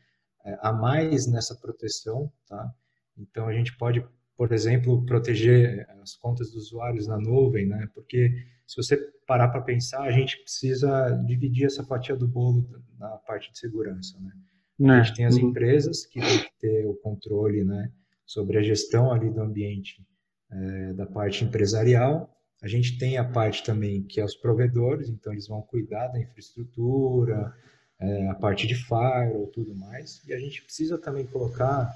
é, 0.44 0.58
a 0.60 0.72
mais 0.72 1.26
nessa 1.26 1.54
proteção, 1.54 2.32
tá? 2.48 2.74
Então, 3.16 3.46
a 3.46 3.52
gente 3.52 3.76
pode, 3.76 4.04
por 4.36 4.52
exemplo, 4.52 5.04
proteger 5.04 5.86
as 6.02 6.16
contas 6.16 6.52
dos 6.52 6.66
usuários 6.66 7.06
na 7.06 7.18
nuvem, 7.18 7.66
né? 7.66 7.88
Porque 7.94 8.32
se 8.66 8.76
você 8.76 8.96
parar 9.26 9.48
para 9.48 9.60
pensar, 9.60 10.02
a 10.02 10.10
gente 10.10 10.40
precisa 10.42 11.10
dividir 11.26 11.66
essa 11.66 11.84
fatia 11.84 12.16
do 12.16 12.26
bolo 12.26 12.68
na 12.98 13.08
parte 13.18 13.52
de 13.52 13.58
segurança, 13.58 14.18
né? 14.20 14.32
A 14.80 14.82
né? 14.82 15.04
gente 15.04 15.16
tem 15.16 15.26
as 15.26 15.36
uhum. 15.36 15.50
empresas 15.50 16.06
que 16.06 16.20
têm 16.20 16.38
que 16.38 16.58
ter 16.58 16.86
o 16.86 16.94
controle, 16.94 17.64
né? 17.64 17.92
Sobre 18.24 18.58
a 18.58 18.62
gestão 18.62 19.12
ali 19.12 19.30
do 19.30 19.40
ambiente 19.40 20.04
é, 20.50 20.94
da 20.94 21.06
parte 21.06 21.44
empresarial 21.44 22.30
a 22.62 22.68
gente 22.68 22.98
tem 22.98 23.16
a 23.16 23.24
parte 23.24 23.64
também 23.64 24.02
que 24.02 24.20
é 24.20 24.24
os 24.24 24.36
provedores, 24.36 25.08
então 25.08 25.32
eles 25.32 25.48
vão 25.48 25.62
cuidar 25.62 26.08
da 26.08 26.20
infraestrutura, 26.20 27.54
é, 27.98 28.28
a 28.28 28.34
parte 28.34 28.66
de 28.66 28.74
firewall, 28.74 29.46
tudo 29.46 29.74
mais. 29.74 30.22
E 30.26 30.34
a 30.34 30.38
gente 30.38 30.62
precisa 30.62 30.98
também 30.98 31.26
colocar, 31.26 31.90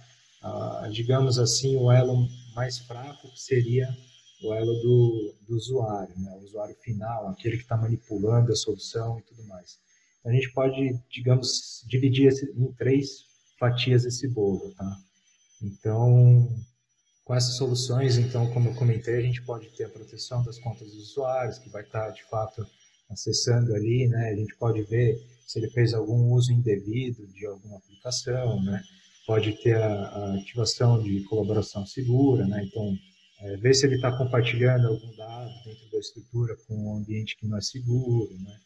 ah, 0.45 0.89
digamos 0.93 1.39
assim, 1.39 1.75
o 1.75 1.91
elo 1.91 2.29
mais 2.55 2.79
fraco, 2.79 3.29
seria 3.35 3.89
o 4.43 4.53
elo 4.53 4.75
do, 4.75 5.35
do 5.49 5.57
usuário, 5.57 6.15
né? 6.19 6.31
o 6.33 6.45
usuário 6.45 6.77
final, 6.83 7.29
aquele 7.29 7.57
que 7.57 7.63
está 7.63 7.79
manipulando 7.79 8.53
a 8.53 8.57
solução 8.57 9.19
e 9.19 9.23
tudo 9.23 9.43
mais. 9.45 9.79
A 10.23 10.31
gente 10.31 10.53
pode, 10.53 11.01
digamos, 11.11 11.83
dividir 11.89 12.29
esse, 12.29 12.51
em 12.57 12.71
três 12.73 13.25
fatias 13.59 14.05
esse 14.05 14.29
bolo, 14.29 14.75
tá? 14.75 14.99
Então, 15.63 16.47
com 17.25 17.35
essas 17.35 17.57
soluções, 17.57 18.19
então, 18.19 18.51
como 18.53 18.69
eu 18.69 18.75
comentei, 18.75 19.17
a 19.17 19.23
gente 19.23 19.43
pode 19.43 19.71
ter 19.71 19.85
a 19.85 19.89
proteção 19.89 20.45
das 20.45 20.59
contas 20.59 20.91
dos 20.93 21.13
usuários, 21.13 21.59
que 21.59 21.71
vai 21.71 21.83
estar, 21.83 22.11
de 22.11 22.23
fato, 22.25 22.67
acessando 23.09 23.75
ali, 23.75 24.09
né? 24.09 24.29
A 24.29 24.37
gente 24.37 24.55
pode 24.57 24.83
ver 24.83 25.19
se 25.47 25.59
ele 25.59 25.71
fez 25.71 25.95
algum 25.95 26.33
uso 26.33 26.53
indevido 26.53 27.27
de 27.29 27.47
alguma 27.47 27.79
aplicação, 27.79 28.63
né? 28.63 28.83
Pode 29.27 29.53
ter 29.63 29.77
a, 29.77 29.89
a 29.89 30.35
ativação 30.35 31.03
de 31.03 31.23
colaboração 31.25 31.87
segura, 31.87 32.47
né? 32.47 32.63
Então, 32.65 32.95
é, 33.41 33.57
ver 33.57 33.75
se 33.75 33.87
ele 33.87 33.97
está 33.97 34.17
compartilhando 34.17 34.89
algum 34.89 35.17
dado 35.17 35.51
dentro 35.65 35.91
da 35.91 35.99
estrutura 35.99 36.57
com 36.67 36.75
um 36.75 36.97
ambiente 36.97 37.37
que 37.37 37.47
não 37.47 37.59
é 37.59 37.61
seguro, 37.61 38.31
né? 38.39 38.57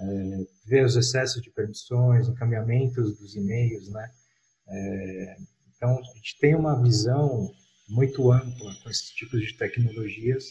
É, 0.00 0.46
ver 0.66 0.84
os 0.84 0.96
excessos 0.96 1.42
de 1.42 1.50
permissões, 1.50 2.28
encaminhamentos 2.28 3.18
dos 3.18 3.36
e-mails, 3.36 3.88
né? 3.90 4.10
É, 4.68 5.36
então, 5.76 5.98
a 5.98 6.16
gente 6.16 6.38
tem 6.38 6.54
uma 6.54 6.80
visão 6.82 7.50
muito 7.88 8.30
ampla 8.30 8.74
com 8.82 8.90
esses 8.90 9.10
tipos 9.10 9.40
de 9.40 9.56
tecnologias, 9.56 10.44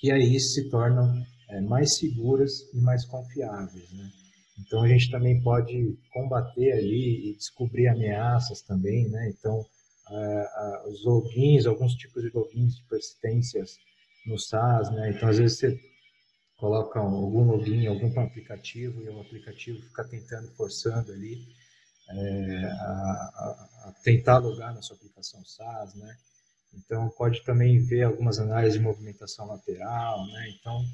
que 0.00 0.10
aí 0.10 0.38
se 0.40 0.68
tornam 0.68 1.24
é, 1.48 1.60
mais 1.60 1.96
seguras 1.96 2.52
e 2.72 2.80
mais 2.80 3.04
confiáveis. 3.04 3.90
Né? 3.92 4.10
Então 4.58 4.82
a 4.82 4.88
gente 4.88 5.10
também 5.10 5.40
pode 5.42 5.96
combater 6.12 6.72
ali 6.72 7.30
e 7.30 7.36
descobrir 7.36 7.88
ameaças 7.88 8.62
também, 8.62 9.08
né? 9.08 9.30
Então 9.30 9.64
os 10.86 11.04
logins, 11.04 11.66
alguns 11.66 11.94
tipos 11.94 12.22
de 12.22 12.30
logins 12.30 12.76
de 12.76 12.82
persistências 12.84 13.78
no 14.26 14.38
SaaS, 14.38 14.90
né? 14.90 15.10
Então 15.10 15.28
às 15.28 15.38
vezes 15.38 15.58
você 15.58 15.80
coloca 16.56 17.00
algum 17.00 17.44
login, 17.44 17.86
algum 17.86 18.20
aplicativo 18.20 19.00
e 19.02 19.08
o 19.08 19.20
aplicativo 19.20 19.80
fica 19.80 20.04
tentando, 20.04 20.50
forçando 20.56 21.10
ali 21.12 21.38
é, 22.10 22.64
a, 22.64 23.30
a, 23.34 23.88
a, 23.88 23.94
tentar 24.02 24.38
logar 24.38 24.74
na 24.74 24.82
sua 24.82 24.96
aplicação 24.96 25.44
SaaS, 25.44 25.94
né? 25.94 26.16
Então, 26.72 27.08
pode 27.10 27.42
também 27.44 27.78
ver 27.80 28.04
algumas 28.04 28.38
análises 28.38 28.78
de 28.78 28.84
movimentação 28.84 29.46
lateral, 29.46 30.26
né? 30.26 30.50
Então, 30.50 30.84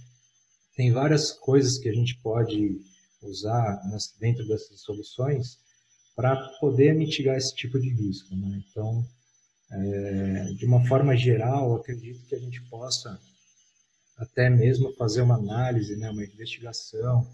tem 0.75 0.93
várias 0.93 1.33
coisas 1.33 1.79
que 1.79 1.89
a 1.89 1.93
gente 1.93 2.19
pode 2.23 2.81
usar 3.23 3.81
dentro 4.19 4.47
dessas 4.47 4.81
soluções 4.81 5.59
para 6.15 6.37
poder 6.61 6.95
mitigar 6.95 7.37
esse 7.37 7.55
tipo 7.55 7.79
de 7.79 7.91
risco, 7.91 8.35
né? 8.35 8.63
Então, 8.71 9.07
é, 9.71 10.45
de 10.55 10.65
uma 10.65 10.85
forma 10.87 11.17
geral, 11.17 11.75
acredito 11.75 12.25
que 12.27 12.35
a 12.35 12.39
gente 12.39 12.63
possa 12.71 13.21
até 14.17 14.49
mesmo 14.49 14.93
fazer 14.95 15.21
uma 15.23 15.35
análise, 15.35 15.97
né, 15.97 16.11
uma 16.11 16.25
investigação 16.25 17.29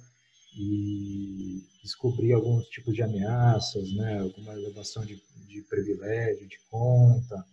e 0.57 1.63
descobrir 1.83 2.33
alguns 2.33 2.67
tipos 2.69 2.95
de 2.95 3.03
ameaças, 3.03 3.93
né, 3.93 4.19
alguma 4.19 4.53
elevação 4.55 5.05
de, 5.05 5.23
de 5.47 5.63
privilégio, 5.63 6.49
de 6.49 6.59
conta, 6.69 7.47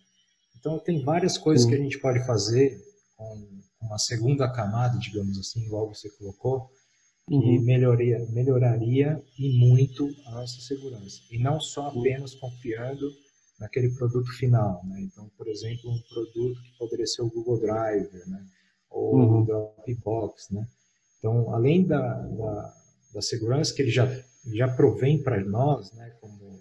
então, 0.59 0.77
tem 0.77 1.01
várias 1.01 1.37
coisas 1.37 1.65
que 1.65 1.73
a 1.73 1.77
gente 1.77 1.97
pode 1.99 2.25
fazer 2.25 2.77
com 3.15 3.47
uma 3.81 3.97
segunda 3.97 4.51
camada, 4.51 4.99
digamos 4.99 5.39
assim, 5.39 5.65
igual 5.65 5.87
você 5.87 6.09
colocou, 6.09 6.69
uhum. 7.35 7.61
melhoraria, 7.61 8.25
melhoraria 8.31 9.23
e 9.37 9.57
muito 9.57 10.09
a 10.25 10.31
nossa 10.31 10.59
segurança. 10.61 11.21
E 11.31 11.37
não 11.37 11.59
só 11.59 11.87
apenas 11.87 12.35
confiando 12.35 13.09
naquele 13.59 13.89
produto 13.89 14.31
final. 14.33 14.81
Né? 14.85 15.01
Então, 15.01 15.29
por 15.37 15.47
exemplo, 15.47 15.91
um 15.91 16.01
produto 16.01 16.61
que 16.61 16.77
poderia 16.77 17.05
ser 17.05 17.21
o 17.21 17.29
Google 17.29 17.59
Drive, 17.59 18.11
né? 18.27 18.45
ou 18.89 19.15
uhum. 19.15 19.41
o 19.41 19.45
Dropbox. 19.45 20.49
Né? 20.51 20.65
Então, 21.19 21.53
além 21.53 21.85
da, 21.85 21.99
da, 21.99 22.73
da, 23.13 23.21
segurança 23.21 23.73
que 23.73 23.81
ele 23.81 23.91
já, 23.91 24.07
já 24.53 24.67
provém 24.67 25.21
para 25.21 25.43
nós, 25.43 25.91
né? 25.93 26.09
como, 26.21 26.59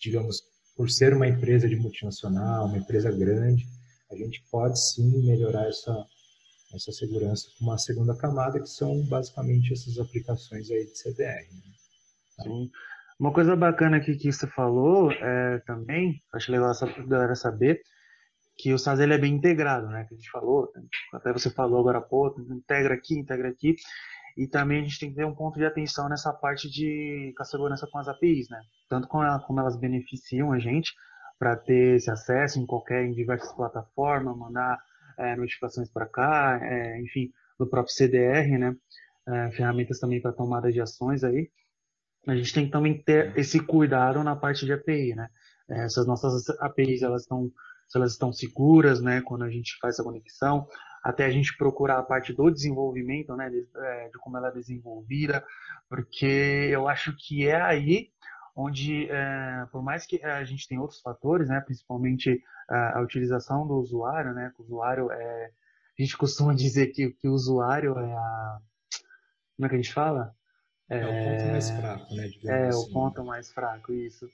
digamos, 0.00 0.42
por 0.76 0.90
ser 0.90 1.12
uma 1.12 1.28
empresa 1.28 1.68
de 1.68 1.76
multinacional, 1.76 2.66
uma 2.66 2.78
empresa 2.78 3.10
grande, 3.10 3.66
a 4.10 4.16
gente 4.16 4.42
pode 4.50 4.80
sim 4.80 5.26
melhorar 5.26 5.68
essa, 5.68 6.06
essa 6.74 6.92
segurança 6.92 7.48
com 7.58 7.64
uma 7.64 7.78
segunda 7.78 8.16
camada, 8.16 8.60
que 8.60 8.68
são 8.68 9.02
basicamente 9.06 9.72
essas 9.72 9.98
aplicações 9.98 10.70
aí 10.70 10.84
de 10.84 10.98
CDR. 10.98 11.46
Né? 11.52 12.42
Sim. 12.42 12.70
Uma 13.18 13.32
coisa 13.32 13.56
bacana 13.56 13.96
aqui 13.96 14.16
que 14.16 14.30
você 14.30 14.46
falou 14.46 15.10
é, 15.10 15.58
também, 15.66 16.22
acho 16.32 16.52
legal 16.52 16.70
a 16.70 17.02
galera 17.02 17.34
saber, 17.34 17.82
que 18.56 18.72
o 18.72 18.78
SAS 18.78 19.00
ele 19.00 19.14
é 19.14 19.18
bem 19.18 19.34
integrado, 19.34 19.88
né? 19.88 20.04
Que 20.04 20.14
a 20.14 20.16
gente 20.16 20.30
falou, 20.30 20.70
até 21.12 21.32
você 21.32 21.48
falou 21.50 21.80
agora 21.80 21.98
há 21.98 22.02
pouco, 22.02 22.40
integra 22.40 22.94
aqui, 22.94 23.18
integra 23.18 23.48
aqui. 23.48 23.76
E 24.36 24.46
também 24.46 24.80
a 24.80 24.84
gente 24.84 25.00
tem 25.00 25.10
que 25.10 25.16
ter 25.16 25.24
um 25.24 25.34
ponto 25.34 25.58
de 25.58 25.64
atenção 25.64 26.08
nessa 26.08 26.32
parte 26.32 26.70
de 26.70 27.32
com 27.36 27.42
a 27.42 27.46
segurança 27.46 27.88
com 27.90 27.98
as 27.98 28.06
APIs, 28.06 28.48
né? 28.48 28.60
Tanto 28.88 29.08
como, 29.08 29.24
ela, 29.24 29.40
como 29.40 29.58
elas 29.58 29.76
beneficiam 29.76 30.52
a 30.52 30.58
gente 30.58 30.92
para 31.38 31.56
ter 31.56 31.96
esse 31.96 32.10
acesso 32.10 32.58
em 32.58 32.66
qualquer, 32.66 33.04
em 33.04 33.12
diversas 33.12 33.52
plataformas, 33.52 34.36
mandar 34.36 34.78
é, 35.18 35.36
notificações 35.36 35.90
para 35.90 36.06
cá, 36.06 36.60
é, 36.62 37.00
enfim, 37.00 37.30
do 37.58 37.66
próprio 37.68 37.94
CDR, 37.94 38.58
né? 38.58 38.74
É, 39.26 39.50
ferramentas 39.50 39.98
também 39.98 40.22
para 40.22 40.32
tomada 40.32 40.72
de 40.72 40.80
ações 40.80 41.22
aí. 41.22 41.50
A 42.26 42.34
gente 42.34 42.52
tem 42.52 42.66
que 42.66 42.72
também 42.72 43.02
ter 43.02 43.36
esse 43.38 43.60
cuidado 43.60 44.22
na 44.22 44.34
parte 44.36 44.64
de 44.64 44.72
API, 44.72 45.14
né? 45.14 45.28
É, 45.68 45.84
essas 45.84 46.06
nossas 46.06 46.48
APIs, 46.60 47.02
elas 47.02 47.22
estão, 47.22 47.50
se 47.88 47.98
elas 47.98 48.12
estão 48.12 48.32
seguras, 48.32 49.00
né? 49.00 49.20
Quando 49.22 49.44
a 49.44 49.50
gente 49.50 49.76
faz 49.80 49.98
a 50.00 50.04
conexão, 50.04 50.66
até 51.02 51.24
a 51.24 51.30
gente 51.30 51.56
procurar 51.56 51.98
a 51.98 52.02
parte 52.02 52.32
do 52.32 52.50
desenvolvimento, 52.50 53.34
né, 53.36 53.48
de, 53.48 53.66
é, 53.76 54.08
de 54.08 54.18
como 54.18 54.36
ela 54.36 54.48
é 54.48 54.52
desenvolvida, 54.52 55.44
porque 55.88 56.26
eu 56.70 56.88
acho 56.88 57.14
que 57.16 57.46
é 57.46 57.60
aí 57.60 58.10
onde, 58.60 59.08
é, 59.08 59.66
por 59.70 59.80
mais 59.82 60.04
que 60.04 60.22
a 60.24 60.42
gente 60.42 60.66
tenha 60.66 60.80
outros 60.80 61.00
fatores, 61.00 61.48
né, 61.48 61.60
principalmente 61.60 62.42
a, 62.68 62.98
a 62.98 63.02
utilização 63.02 63.64
do 63.64 63.74
usuário, 63.74 64.34
né, 64.34 64.52
o 64.58 64.62
usuário 64.64 65.12
é, 65.12 65.50
a 65.96 66.02
gente 66.02 66.16
costuma 66.16 66.52
dizer 66.56 66.88
que, 66.88 67.10
que 67.10 67.28
o 67.28 67.32
usuário 67.32 67.96
é 67.96 68.12
a, 68.12 68.58
como 69.56 69.66
é 69.66 69.68
que 69.68 69.74
a 69.76 69.78
gente 69.78 69.92
fala? 69.92 70.34
É, 70.90 70.98
é 70.98 71.06
o 71.06 71.30
ponto 71.30 71.50
mais 71.52 71.70
fraco, 71.70 72.14
né? 72.14 72.30
É, 72.46 72.68
assim. 72.68 72.78
o 72.78 72.92
ponto 72.92 73.24
mais 73.24 73.52
fraco, 73.52 73.92
isso. 73.92 74.28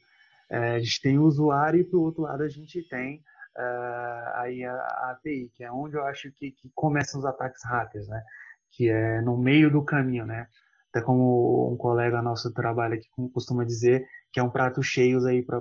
É, 0.51 0.77
a 0.77 0.79
gente 0.79 1.03
tem 1.03 1.19
o 1.19 1.25
usuário 1.25 1.81
e, 1.81 1.85
por 1.85 1.99
outro 1.99 2.23
lado, 2.23 2.43
a 2.43 2.49
gente 2.49 2.83
tem 2.89 3.19
uh, 3.57 4.31
aí 4.37 4.65
a, 4.65 4.73
a, 4.75 5.11
API, 5.11 5.51
que 5.55 5.65
é 5.65 5.73
onde 5.73 5.97
eu 5.97 6.05
acho 6.05 6.31
que, 6.33 6.53
que 6.53 6.71
começam 6.75 7.21
os 7.21 7.27
ataques 7.27 7.63
hackers, 7.65 8.09
né? 8.09 8.23
Que 8.71 8.89
é 8.89 9.21
no 9.21 9.37
meio 9.37 9.71
do 9.71 9.83
caminho, 9.83 10.25
né? 10.25 10.47
Até 10.95 11.05
como 11.05 11.73
um 11.73 11.77
colega 11.77 12.23
nosso 12.23 12.53
trabalha 12.53 12.95
aqui 12.95 13.09
costuma 13.33 13.65
dizer, 13.65 14.07
que 14.33 14.39
é 14.39 14.43
um 14.43 14.51
prato 14.51 14.81
cheio 14.81 15.27
aí 15.27 15.43
para 15.43 15.61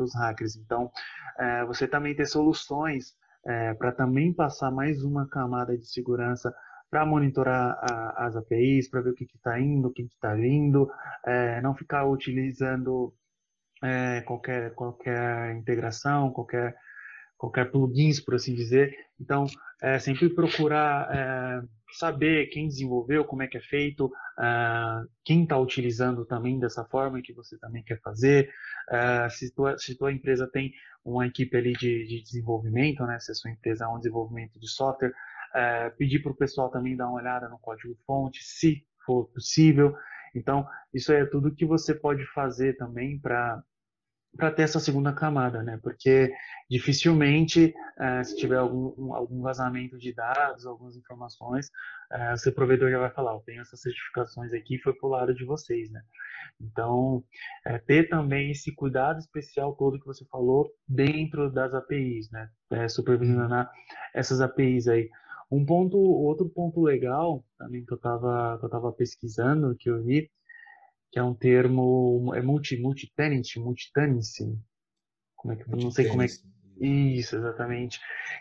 os 0.00 0.14
hackers. 0.14 0.56
Então, 0.56 0.84
uh, 0.84 1.66
você 1.66 1.88
também 1.88 2.14
ter 2.14 2.26
soluções 2.26 3.14
é, 3.46 3.74
para 3.74 3.92
também 3.92 4.32
passar 4.34 4.70
mais 4.70 5.02
uma 5.02 5.26
camada 5.28 5.78
de 5.78 5.86
segurança 5.86 6.52
para 6.90 7.06
monitorar 7.06 7.78
a, 7.90 8.26
as 8.26 8.36
APIs, 8.36 8.90
para 8.90 9.00
ver 9.00 9.10
o 9.10 9.14
que 9.14 9.24
está 9.24 9.58
indo, 9.58 9.88
o 9.88 9.92
que 9.92 10.02
está 10.02 10.34
vindo, 10.34 10.90
é, 11.24 11.60
não 11.60 11.74
ficar 11.74 12.04
utilizando 12.06 13.14
é, 13.82 14.20
qualquer, 14.22 14.74
qualquer 14.74 15.54
integração, 15.54 16.32
qualquer, 16.32 16.76
qualquer 17.36 17.70
plugins, 17.70 18.20
por 18.20 18.34
assim 18.34 18.54
dizer. 18.54 18.94
Então, 19.20 19.46
é, 19.82 19.98
sempre 19.98 20.28
procurar 20.30 21.08
é, 21.14 21.62
saber 21.92 22.46
quem 22.46 22.68
desenvolveu, 22.68 23.24
como 23.24 23.42
é 23.42 23.46
que 23.46 23.56
é 23.56 23.60
feito, 23.60 24.10
é, 24.38 25.04
quem 25.24 25.42
está 25.42 25.58
utilizando 25.58 26.24
também 26.24 26.58
dessa 26.58 26.84
forma 26.84 27.22
que 27.22 27.32
você 27.32 27.58
também 27.58 27.82
quer 27.82 28.00
fazer. 28.00 28.50
É, 28.90 29.28
se, 29.28 29.54
tua, 29.54 29.78
se 29.78 29.96
tua 29.96 30.12
empresa 30.12 30.48
tem 30.50 30.72
uma 31.04 31.26
equipe 31.26 31.56
ali 31.56 31.72
de, 31.74 32.06
de 32.06 32.22
desenvolvimento, 32.22 33.04
né, 33.04 33.18
se 33.20 33.30
a 33.30 33.34
sua 33.34 33.50
empresa 33.50 33.84
é 33.84 33.88
um 33.88 33.98
desenvolvimento 33.98 34.58
de 34.58 34.68
software, 34.68 35.12
é, 35.54 35.90
pedir 35.90 36.22
para 36.22 36.32
o 36.32 36.36
pessoal 36.36 36.70
também 36.70 36.96
dar 36.96 37.08
uma 37.08 37.20
olhada 37.20 37.48
no 37.48 37.58
código-fonte, 37.58 38.42
se 38.42 38.84
for 39.04 39.26
possível. 39.26 39.94
Então, 40.34 40.66
isso 40.92 41.12
é 41.12 41.24
tudo 41.24 41.54
que 41.54 41.64
você 41.64 41.94
pode 41.94 42.26
fazer 42.32 42.76
também 42.76 43.18
para 43.18 43.62
para 44.36 44.50
ter 44.50 44.62
essa 44.62 44.80
segunda 44.80 45.12
camada, 45.12 45.62
né? 45.62 45.78
Porque 45.82 46.32
dificilmente, 46.68 47.74
é, 47.98 48.22
se 48.24 48.36
tiver 48.36 48.58
algum, 48.58 49.14
algum 49.14 49.40
vazamento 49.40 49.98
de 49.98 50.12
dados, 50.12 50.66
algumas 50.66 50.96
informações, 50.96 51.70
é, 52.12 52.32
o 52.32 52.36
seu 52.36 52.52
provedor 52.52 52.90
já 52.90 52.98
vai 52.98 53.10
falar, 53.10 53.32
eu 53.32 53.42
tenho 53.46 53.60
essas 53.62 53.80
certificações 53.80 54.52
aqui, 54.52 54.78
foi 54.78 54.92
para 54.94 55.06
o 55.08 55.10
lado 55.10 55.34
de 55.34 55.44
vocês, 55.44 55.90
né? 55.90 56.00
Então, 56.60 57.24
é, 57.66 57.78
ter 57.78 58.08
também 58.08 58.50
esse 58.50 58.74
cuidado 58.74 59.18
especial 59.18 59.74
todo 59.74 59.98
que 59.98 60.06
você 60.06 60.24
falou 60.26 60.70
dentro 60.88 61.50
das 61.50 61.72
APIs, 61.74 62.30
né? 62.30 62.48
É, 62.70 62.88
supervisionar 62.88 63.70
essas 64.14 64.40
APIs 64.40 64.88
aí. 64.88 65.08
Um 65.50 65.64
ponto, 65.64 65.96
outro 65.96 66.48
ponto 66.48 66.82
legal 66.82 67.44
também 67.56 67.84
que 67.84 67.92
eu 67.92 67.96
estava 67.96 68.58
eu 68.62 68.68
tava 68.68 68.92
pesquisando, 68.92 69.76
que 69.76 69.88
eu 69.88 70.02
vi, 70.02 70.28
que 71.12 71.18
é 71.18 71.22
um 71.22 71.34
termo, 71.34 72.32
é 72.34 72.42
multi, 72.42 72.76
multi-tenant, 72.76 73.56
multi-tenancy, 73.56 74.58
como 75.34 75.54
é 75.54 75.56
que, 75.56 75.70
não 75.70 75.90
sei 75.90 76.08
como 76.08 76.22
é 76.22 76.26
que, 76.26 76.34
isso, 76.84 77.36
exatamente, 77.36 78.00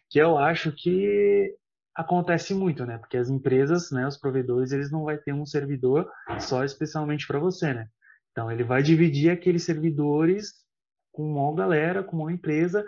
que 0.10 0.20
eu 0.20 0.38
acho 0.38 0.72
que 0.72 1.56
acontece 1.96 2.54
muito, 2.54 2.86
né, 2.86 2.98
porque 2.98 3.18
as 3.18 3.30
empresas, 3.30 3.92
né, 3.92 4.06
os 4.06 4.18
provedores, 4.18 4.72
eles 4.72 4.92
não 4.92 5.04
vai 5.06 5.18
ter 5.18 5.34
um 5.34 5.46
servidor 5.46 6.10
só 6.40 6.64
especialmente 6.64 7.26
para 7.26 7.40
você, 7.40 7.74
né, 7.74 7.88
então 8.32 8.52
ele 8.52 8.64
vai 8.64 8.84
dividir 8.84 9.30
aqueles 9.30 9.64
servidores 9.64 10.66
com 11.14 11.24
uma 11.32 11.56
galera, 11.56 12.04
com 12.04 12.18
uma 12.18 12.32
empresa, 12.32 12.86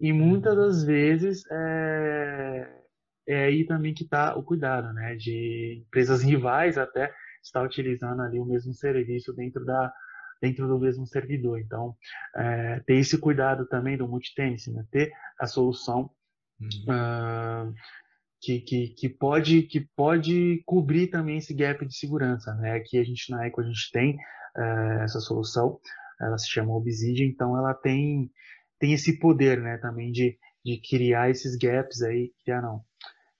e 0.00 0.12
muitas 0.12 0.56
uhum. 0.56 0.60
das 0.60 0.82
vezes 0.82 1.42
é, 1.50 2.82
é 3.28 3.44
aí 3.44 3.66
também 3.66 3.92
que 3.92 4.04
está 4.04 4.34
o 4.34 4.42
cuidado, 4.42 4.92
né? 4.94 5.14
De 5.14 5.84
empresas 5.86 6.22
rivais 6.22 6.78
até 6.78 7.12
estar 7.42 7.62
utilizando 7.62 8.22
ali 8.22 8.38
o 8.38 8.44
mesmo 8.44 8.72
serviço 8.72 9.32
dentro 9.32 9.64
da 9.64 9.92
dentro 10.40 10.66
do 10.66 10.78
mesmo 10.78 11.06
servidor. 11.06 11.60
Então, 11.60 11.94
é, 12.34 12.80
ter 12.80 12.94
esse 12.94 13.18
cuidado 13.18 13.66
também 13.66 13.96
do 13.96 14.08
multitenancy, 14.08 14.72
né? 14.72 14.84
Ter 14.90 15.12
a 15.38 15.46
solução 15.46 16.10
uhum. 16.60 17.68
uh, 17.68 17.74
que, 18.40 18.60
que, 18.60 18.88
que, 18.88 19.08
pode, 19.08 19.62
que 19.64 19.80
pode 19.94 20.62
cobrir 20.64 21.08
também 21.08 21.38
esse 21.38 21.52
gap 21.52 21.84
de 21.84 21.94
segurança, 21.94 22.54
né? 22.54 22.72
Aqui 22.72 22.98
a 22.98 23.04
gente, 23.04 23.30
na 23.30 23.46
Eco, 23.46 23.60
a 23.60 23.64
gente 23.64 23.90
tem 23.92 24.16
uh, 24.56 25.02
essa 25.02 25.20
solução, 25.20 25.78
ela 26.20 26.38
se 26.38 26.48
chama 26.48 26.74
Obsidian, 26.74 27.26
então 27.26 27.56
ela 27.56 27.74
tem, 27.74 28.30
tem 28.78 28.94
esse 28.94 29.18
poder, 29.18 29.60
né? 29.60 29.76
Também 29.76 30.10
de, 30.10 30.38
de 30.64 30.80
criar 30.80 31.28
esses 31.28 31.56
gaps 31.56 32.00
aí, 32.00 32.32
criar 32.44 32.62
não, 32.62 32.82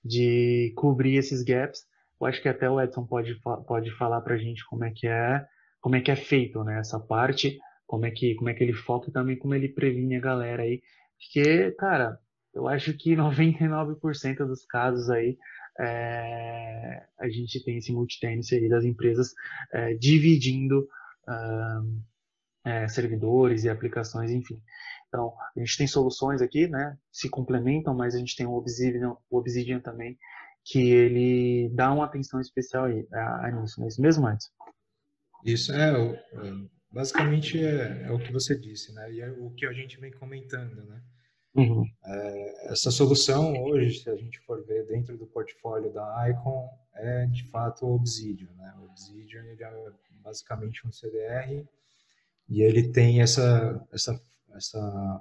de 0.05 0.72
cobrir 0.77 1.16
esses 1.16 1.42
gaps. 1.42 1.81
Eu 2.20 2.26
acho 2.26 2.42
que 2.42 2.48
até 2.48 2.68
o 2.68 2.80
Edson 2.80 3.06
pode, 3.06 3.40
pode 3.66 3.90
falar 3.96 4.20
para 4.20 4.35
a 4.35 4.38
gente 4.38 4.64
como 4.66 4.85
é 4.85 4.90
que 4.94 5.06
é 5.06 5.44
como 5.80 5.96
é 5.96 6.00
que 6.00 6.11
é 6.11 6.16
feito 6.16 6.62
né, 6.62 6.78
essa 6.78 7.00
parte, 7.00 7.59
como 7.87 8.04
é 8.04 8.11
que 8.11 8.35
como 8.35 8.50
é 8.50 8.54
que 8.54 8.62
ele 8.62 8.74
foca 8.74 9.09
e 9.09 9.12
também 9.12 9.38
como 9.38 9.54
ele 9.54 9.68
previne 9.68 10.16
a 10.16 10.20
galera 10.20 10.62
aí, 10.62 10.83
porque 11.18 11.72
cara, 11.72 12.18
eu 12.54 12.68
acho 12.68 12.92
que 12.94 13.14
99% 13.16 14.46
dos 14.46 14.64
casos 14.66 15.09
aí 15.11 15.38
é, 15.78 17.06
a 17.18 17.28
gente 17.28 17.62
tem 17.64 17.78
esse 17.78 17.92
multitennis 17.92 18.52
aí 18.52 18.68
das 18.68 18.85
empresas 18.85 19.33
é, 19.72 19.94
dividindo 19.94 20.80
uh, 21.26 22.02
é, 22.64 22.87
servidores 22.88 23.64
e 23.64 23.68
aplicações, 23.70 24.30
enfim. 24.30 24.61
Então, 25.09 25.33
a 25.56 25.61
gente 25.61 25.76
tem 25.76 25.87
soluções 25.87 26.42
aqui, 26.42 26.68
né, 26.68 26.96
se 27.11 27.28
complementam, 27.28 27.94
mas 27.94 28.14
a 28.14 28.18
gente 28.18 28.37
tem 28.37 28.46
o 28.46 28.52
Obsidian, 28.52 29.16
o 29.28 29.38
Obsidian 29.38 29.80
também, 29.80 30.16
que 30.64 30.90
ele 30.90 31.70
dá 31.75 31.92
uma 31.92 32.05
atenção 32.05 32.40
especial 32.40 32.87
a, 33.12 33.46
a 33.46 33.51
nisso, 33.51 33.87
isso 33.87 34.01
mesmo, 34.01 34.27
antes? 34.27 34.51
Isso 35.44 35.73
é, 35.73 35.90
é, 35.90 36.53
basicamente 36.90 37.59
é, 37.59 38.03
é, 38.05 38.12
o 38.12 38.18
que 38.18 38.33
você 38.33 38.59
disse, 38.59 38.92
né, 38.92 39.12
e 39.12 39.20
é 39.20 39.31
o 39.31 39.51
que 39.51 39.66
a 39.66 39.73
gente 39.73 39.99
vem 39.99 40.12
comentando, 40.12 40.85
né. 40.85 41.03
Uhum. 41.55 41.85
É, 42.05 42.73
essa 42.73 42.90
solução 42.90 43.53
hoje, 43.64 44.03
se 44.03 44.09
a 44.09 44.16
gente 44.16 44.38
for 44.40 44.64
ver 44.64 44.87
dentro 44.87 45.18
do 45.18 45.27
portfólio 45.27 45.92
da 45.92 46.29
Icon, 46.29 46.68
é 46.94 47.27
de 47.27 47.49
fato 47.51 47.87
o 47.87 47.94
Obsidian, 47.94 48.53
né, 48.57 48.75
o 48.79 48.85
Obsidian 48.85 49.42
ele 49.44 49.62
é 49.62 49.92
basicamente 50.23 50.87
um 50.87 50.92
CDR 50.92 51.66
e 52.49 52.62
ele 52.62 52.92
tem 52.92 53.20
essa, 53.20 53.85
essa 53.92 54.20
essa, 54.57 55.20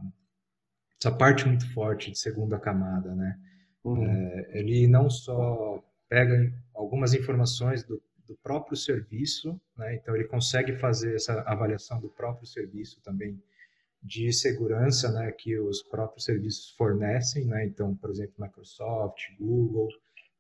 essa 1.00 1.12
parte 1.12 1.48
muito 1.48 1.72
forte 1.74 2.12
de 2.12 2.20
segunda 2.20 2.60
camada, 2.60 3.14
né? 3.16 3.40
Uhum. 3.84 4.06
É, 4.06 4.60
ele 4.60 4.88
não 4.88 5.10
só 5.10 5.84
pega 6.08 6.54
algumas 6.74 7.14
informações 7.14 7.84
do, 7.84 8.02
do 8.28 8.36
próprio 8.38 8.76
serviço, 8.76 9.60
né? 9.78 9.96
Então 9.96 10.16
ele 10.16 10.26
consegue 10.26 10.76
fazer 10.76 11.16
essa 11.16 11.42
avaliação 11.42 12.00
do 12.00 12.10
próprio 12.10 12.48
serviço 12.48 13.02
também 13.02 13.42
de 14.02 14.32
segurança, 14.32 15.12
né? 15.12 15.32
Que 15.32 15.58
os 15.60 15.82
próprios 15.84 16.26
serviços 16.26 16.72
fornecem, 16.72 17.46
né? 17.46 17.66
Então, 17.66 17.96
por 17.96 18.10
exemplo, 18.10 18.34
Microsoft, 18.38 19.22
Google, 19.40 19.90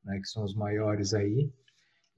né? 0.04 0.20
Que 0.20 0.28
são 0.28 0.44
os 0.44 0.56
maiores 0.56 1.14
aí. 1.14 1.52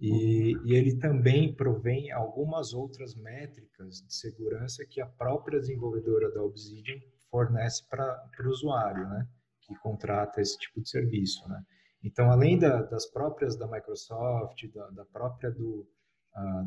E, 0.02 0.58
e, 0.66 0.74
ele 0.74 0.96
também 0.98 1.54
provém 1.54 2.12
algumas 2.12 2.74
outras 2.74 3.14
métricas 3.14 4.02
de 4.02 4.12
segurança 4.12 4.84
que 4.84 5.00
a 5.00 5.06
própria 5.06 5.60
desenvolvedora 5.60 6.32
da 6.32 6.42
Obsidian 6.42 7.00
fornece 7.30 7.84
para 7.88 8.28
o 8.40 8.50
usuário, 8.50 9.08
né, 9.08 9.28
que 9.74 9.80
contrata 9.80 10.42
esse 10.42 10.58
tipo 10.58 10.82
de 10.82 10.90
serviço, 10.90 11.48
né. 11.48 11.62
Então, 12.04 12.32
além 12.32 12.58
da, 12.58 12.82
das 12.82 13.06
próprias 13.06 13.56
da 13.56 13.68
Microsoft, 13.68 14.68
da, 14.74 14.90
da 14.90 15.06
própria 15.06 15.52
do, 15.52 15.88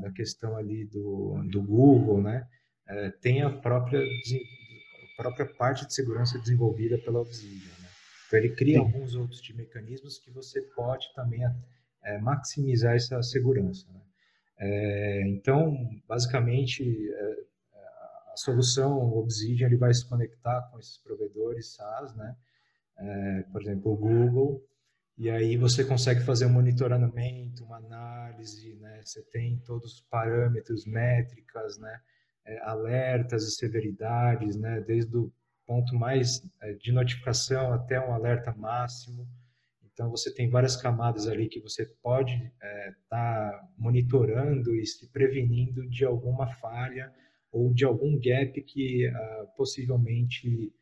da 0.01 0.13
questão 0.13 0.57
ali 0.57 0.85
do, 0.85 1.43
do 1.51 1.61
Google, 1.61 2.23
né, 2.23 2.47
é, 2.87 3.11
tem 3.11 3.43
a 3.43 3.51
própria, 3.51 4.01
a 4.01 5.23
própria 5.23 5.47
parte 5.47 5.87
de 5.87 5.95
segurança 5.95 6.39
desenvolvida 6.39 6.99
pela 6.99 7.21
Obsidian. 7.21 7.73
Né. 7.81 7.89
Então, 8.27 8.39
ele 8.39 8.51
cria 8.51 8.79
Sim. 8.79 8.85
alguns 8.85 9.15
outros 9.17 9.41
de 9.41 9.55
mecanismos 9.57 10.19
que 10.19 10.31
você 10.31 10.61
pode 10.61 11.13
também 11.15 11.41
é, 12.05 12.19
maximizar 12.19 12.95
essa 12.95 13.21
segurança. 13.23 13.87
Né? 13.93 14.01
É, 14.59 15.29
então, 15.29 15.77
basicamente, 16.07 16.85
é, 17.13 17.37
a 18.33 18.37
solução 18.37 19.13
Obsidian 19.17 19.67
ele 19.67 19.77
vai 19.77 19.93
se 19.95 20.07
conectar 20.09 20.63
com 20.71 20.79
esses 20.79 20.99
provedores 20.99 21.75
SaaS, 21.75 22.15
né? 22.17 22.37
É, 22.97 23.43
por 23.53 23.63
exemplo, 23.63 23.93
o 23.93 23.97
Google, 23.97 24.65
e 25.17 25.31
aí 25.31 25.57
você 25.57 25.85
consegue 25.85 26.21
fazer 26.21 26.47
um 26.47 26.53
monitoramento, 26.53 27.65
uma 27.65 27.77
análise, 27.77 28.75
né? 28.75 29.01
Você 29.05 29.23
tem 29.23 29.59
todos 29.65 29.95
os 29.95 30.01
parâmetros, 30.03 30.85
métricas, 30.87 31.79
né? 31.79 32.01
É, 32.45 32.59
alertas 32.63 33.45
e 33.45 33.55
severidades, 33.55 34.57
né? 34.57 34.81
Desde 34.81 35.17
o 35.17 35.33
ponto 35.67 35.95
mais 35.95 36.43
é, 36.61 36.73
de 36.75 36.93
notificação 36.93 37.73
até 37.73 38.01
um 38.01 38.13
alerta 38.13 38.53
máximo. 38.53 39.27
Então, 39.85 40.11
você 40.11 40.35
tem 40.35 40.51
várias 40.51 40.77
camadas 40.77 41.29
ali 41.29 41.49
que 41.49 41.61
você 41.61 41.87
pode 42.03 42.33
estar 42.35 42.67
é, 42.67 42.95
tá 43.09 43.69
monitorando 43.79 44.75
e 44.75 44.85
se 44.85 45.07
prevenindo 45.09 45.89
de 45.89 46.05
alguma 46.05 46.49
falha 46.49 47.13
ou 47.53 47.73
de 47.73 47.85
algum 47.85 48.19
gap 48.19 48.61
que 48.63 49.09
uh, 49.09 49.47
possivelmente 49.57 50.73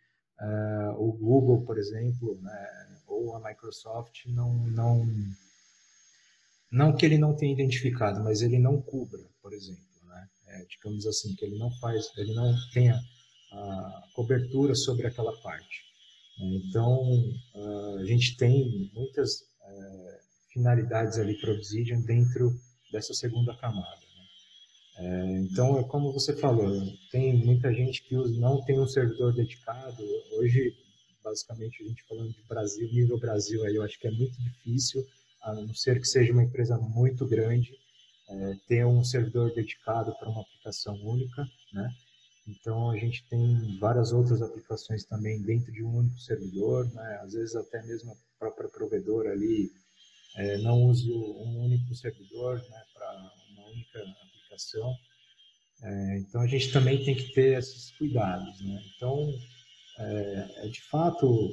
uh, 0.42 0.92
o 0.98 1.12
Google, 1.12 1.64
por 1.64 1.78
exemplo, 1.78 2.38
né, 2.42 2.98
ou 3.06 3.34
a 3.36 3.40
Microsoft 3.48 4.26
não, 4.26 4.52
não, 4.68 5.06
não 6.70 6.96
que 6.96 7.06
ele 7.06 7.18
não 7.18 7.34
tenha 7.34 7.52
identificado, 7.52 8.22
mas 8.22 8.42
ele 8.42 8.58
não 8.58 8.80
cubra, 8.80 9.20
por 9.40 9.52
exemplo, 9.52 9.82
né? 10.06 10.28
É, 10.48 10.64
digamos 10.64 11.06
assim, 11.06 11.34
que 11.34 11.44
ele 11.44 11.58
não 11.58 11.70
faz, 11.78 12.06
ele 12.16 12.34
não 12.34 12.54
tenha 12.72 13.00
a 13.52 14.02
cobertura 14.14 14.74
sobre 14.74 15.06
aquela 15.06 15.32
parte. 15.40 15.84
Então, 16.38 17.22
ah, 17.54 17.96
a 18.00 18.04
gente 18.04 18.36
tem 18.36 18.90
muitas 18.94 19.42
eh, 19.64 20.20
finalidades 20.52 21.18
ali 21.18 21.38
para 21.40 21.52
Obsidian 21.52 22.00
dentro 22.00 22.58
dessa 22.90 23.14
segunda 23.14 23.54
camada. 23.56 24.01
É, 24.96 25.38
então, 25.38 25.78
é 25.78 25.84
como 25.84 26.12
você 26.12 26.36
falou, 26.36 26.70
tem 27.10 27.32
muita 27.32 27.72
gente 27.72 28.02
que 28.02 28.14
não 28.14 28.62
tem 28.62 28.78
um 28.78 28.86
servidor 28.86 29.32
dedicado. 29.32 30.02
Hoje, 30.32 30.76
basicamente 31.22 31.82
a 31.82 31.86
gente 31.86 32.02
falando 32.04 32.32
de 32.32 32.42
Brasil, 32.42 32.88
nível 32.92 33.18
Brasil 33.18 33.64
aí, 33.64 33.76
eu 33.76 33.82
acho 33.82 33.98
que 33.98 34.06
é 34.06 34.10
muito 34.10 34.40
difícil, 34.42 35.06
a 35.42 35.54
não 35.54 35.74
ser 35.74 36.00
que 36.00 36.06
seja 36.06 36.32
uma 36.32 36.42
empresa 36.42 36.76
muito 36.76 37.26
grande, 37.26 37.72
é, 38.28 38.56
ter 38.66 38.86
um 38.86 39.02
servidor 39.04 39.52
dedicado 39.54 40.14
para 40.18 40.28
uma 40.28 40.42
aplicação 40.42 40.94
única, 41.02 41.46
né? 41.72 41.90
Então 42.46 42.90
a 42.90 42.96
gente 42.96 43.24
tem 43.28 43.78
várias 43.78 44.12
outras 44.12 44.42
aplicações 44.42 45.04
também 45.04 45.40
dentro 45.42 45.72
de 45.72 45.82
um 45.82 45.96
único 45.96 46.18
servidor, 46.18 46.92
né? 46.92 47.20
Às 47.22 47.34
vezes 47.34 47.54
até 47.54 47.82
mesmo 47.84 48.12
a 48.12 48.16
própria 48.38 48.68
provedora 48.68 49.30
ali 49.30 49.70
é, 50.36 50.58
não 50.58 50.82
usa 50.82 51.08
um 51.08 51.64
único 51.64 51.94
servidor, 51.94 52.56
né? 52.68 52.82
Para 52.94 53.32
uma 53.50 53.68
única 53.68 54.04
aplicação. 54.52 54.94
É, 55.82 56.18
então 56.18 56.40
a 56.40 56.46
gente 56.46 56.72
também 56.72 57.04
tem 57.04 57.14
que 57.14 57.32
ter 57.32 57.58
esses 57.58 57.90
cuidados, 57.92 58.60
né? 58.60 58.82
Então 58.94 59.28
é, 59.98 60.66
é 60.66 60.68
de 60.68 60.80
fato 60.82 61.50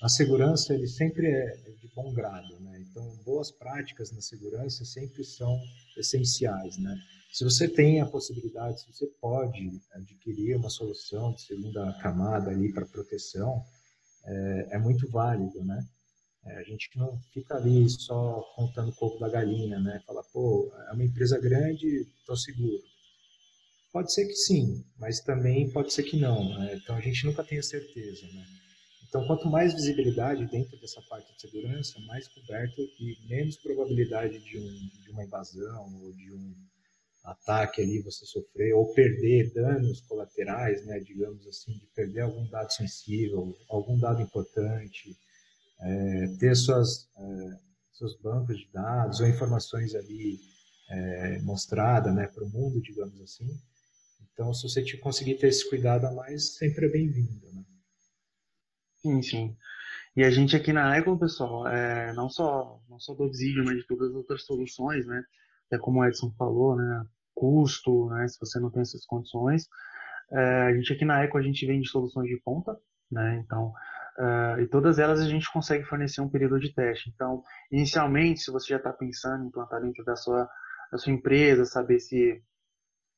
a 0.00 0.08
segurança 0.08 0.74
ele 0.74 0.86
sempre 0.86 1.26
é 1.26 1.56
de 1.80 1.88
bom 1.94 2.12
grado, 2.12 2.60
né? 2.60 2.84
Então 2.88 3.16
boas 3.24 3.50
práticas 3.50 4.12
na 4.12 4.20
segurança 4.20 4.84
sempre 4.84 5.24
são 5.24 5.58
essenciais, 5.96 6.78
né? 6.78 6.96
Se 7.32 7.44
você 7.44 7.66
tem 7.66 8.00
a 8.00 8.06
possibilidade, 8.06 8.82
se 8.82 8.92
você 8.92 9.06
pode 9.20 9.80
adquirir 9.94 10.56
uma 10.56 10.68
solução 10.68 11.32
de 11.32 11.42
segunda 11.42 11.92
camada 11.94 12.50
ali 12.50 12.72
para 12.72 12.86
proteção, 12.86 13.64
é, 14.24 14.68
é, 14.72 14.78
muito 14.78 15.10
válido, 15.10 15.64
né? 15.64 15.82
É, 16.44 16.58
a 16.58 16.62
gente 16.62 16.90
não 16.96 17.20
fica 17.32 17.54
ali 17.54 17.88
só 17.88 18.40
contando 18.56 18.90
o 18.90 18.94
coco 18.94 19.18
da 19.20 19.28
galinha, 19.28 19.78
né? 19.78 20.02
Fala, 20.06 20.22
pô, 20.32 20.72
é 20.88 20.92
uma 20.92 21.04
empresa 21.04 21.38
grande, 21.38 22.06
estou 22.18 22.36
seguro. 22.36 22.82
Pode 23.92 24.12
ser 24.12 24.26
que 24.26 24.34
sim, 24.34 24.84
mas 24.98 25.20
também 25.20 25.70
pode 25.70 25.92
ser 25.92 26.02
que 26.02 26.16
não. 26.16 26.48
Né? 26.58 26.74
Então 26.82 26.96
a 26.96 27.00
gente 27.00 27.24
nunca 27.26 27.44
tem 27.44 27.58
a 27.58 27.62
certeza. 27.62 28.26
Né? 28.26 28.44
Então, 29.06 29.26
quanto 29.26 29.46
mais 29.46 29.74
visibilidade 29.74 30.46
dentro 30.46 30.80
dessa 30.80 31.02
parte 31.02 31.30
de 31.34 31.40
segurança, 31.42 32.00
mais 32.06 32.26
coberto 32.28 32.80
e 32.98 33.18
menos 33.28 33.58
probabilidade 33.58 34.38
de, 34.38 34.58
um, 34.58 34.90
de 35.02 35.10
uma 35.10 35.22
invasão 35.22 36.02
ou 36.02 36.12
de 36.14 36.32
um 36.32 36.54
ataque 37.22 37.82
ali 37.82 38.00
você 38.00 38.24
sofrer 38.24 38.72
ou 38.72 38.92
perder 38.94 39.52
danos 39.52 40.00
colaterais, 40.00 40.84
né, 40.86 40.98
digamos 40.98 41.46
assim, 41.46 41.72
de 41.72 41.86
perder 41.94 42.20
algum 42.20 42.48
dado 42.48 42.72
sensível, 42.72 43.54
algum 43.68 43.98
dado 43.98 44.22
importante, 44.22 45.14
é, 45.82 46.26
ter 46.38 46.54
suas, 46.54 47.08
é, 47.16 47.58
seus 47.92 48.18
bancos 48.20 48.58
de 48.58 48.70
dados 48.72 49.20
ou 49.20 49.26
informações 49.26 49.94
ali 49.94 50.38
é, 50.90 51.38
mostrada 51.42 52.12
né, 52.12 52.26
para 52.26 52.44
o 52.44 52.48
mundo, 52.48 52.80
digamos 52.80 53.20
assim, 53.20 53.48
então, 54.32 54.52
se 54.54 54.62
você 54.62 54.96
conseguir 54.96 55.34
ter 55.34 55.48
esse 55.48 55.68
cuidado 55.68 56.06
a 56.06 56.12
mais, 56.12 56.56
sempre 56.56 56.86
é 56.86 56.88
bem-vindo, 56.88 57.52
né? 57.52 57.64
Sim, 58.96 59.22
sim. 59.22 59.56
E 60.16 60.24
a 60.24 60.30
gente 60.30 60.56
aqui 60.56 60.72
na 60.72 60.98
Icon, 60.98 61.18
pessoal, 61.18 61.66
é, 61.68 62.12
não 62.14 62.28
só 62.28 62.80
não 62.88 62.98
só 62.98 63.14
do 63.14 63.24
Obsidian, 63.24 63.64
mas 63.64 63.78
de 63.78 63.86
todas 63.86 64.10
as 64.10 64.14
outras 64.14 64.44
soluções, 64.44 65.06
né? 65.06 65.22
É 65.70 65.78
como 65.78 66.00
o 66.00 66.04
Edson 66.04 66.30
falou, 66.38 66.76
né? 66.76 67.06
Custo, 67.34 68.08
né? 68.10 68.26
Se 68.28 68.38
você 68.40 68.58
não 68.60 68.70
tem 68.70 68.82
essas 68.82 69.04
condições. 69.06 69.68
É, 70.30 70.62
a 70.68 70.74
gente 70.74 70.92
aqui 70.92 71.04
na 71.04 71.24
Econ, 71.24 71.38
a 71.38 71.42
gente 71.42 71.66
vende 71.66 71.88
soluções 71.88 72.28
de 72.28 72.40
ponta, 72.42 72.78
né? 73.10 73.42
Então, 73.44 73.72
é, 74.18 74.62
e 74.62 74.66
todas 74.68 74.98
elas 74.98 75.20
a 75.20 75.28
gente 75.28 75.50
consegue 75.52 75.84
fornecer 75.84 76.20
um 76.20 76.28
período 76.28 76.58
de 76.58 76.74
teste. 76.74 77.10
Então, 77.14 77.42
inicialmente, 77.70 78.40
se 78.40 78.50
você 78.50 78.68
já 78.68 78.76
está 78.76 78.92
pensando 78.92 79.44
em 79.44 79.48
implantar 79.48 79.80
dentro 79.80 80.04
da 80.04 80.16
sua, 80.16 80.48
da 80.90 80.98
sua 80.98 81.12
empresa, 81.12 81.64
saber 81.64 81.98
se 81.98 82.42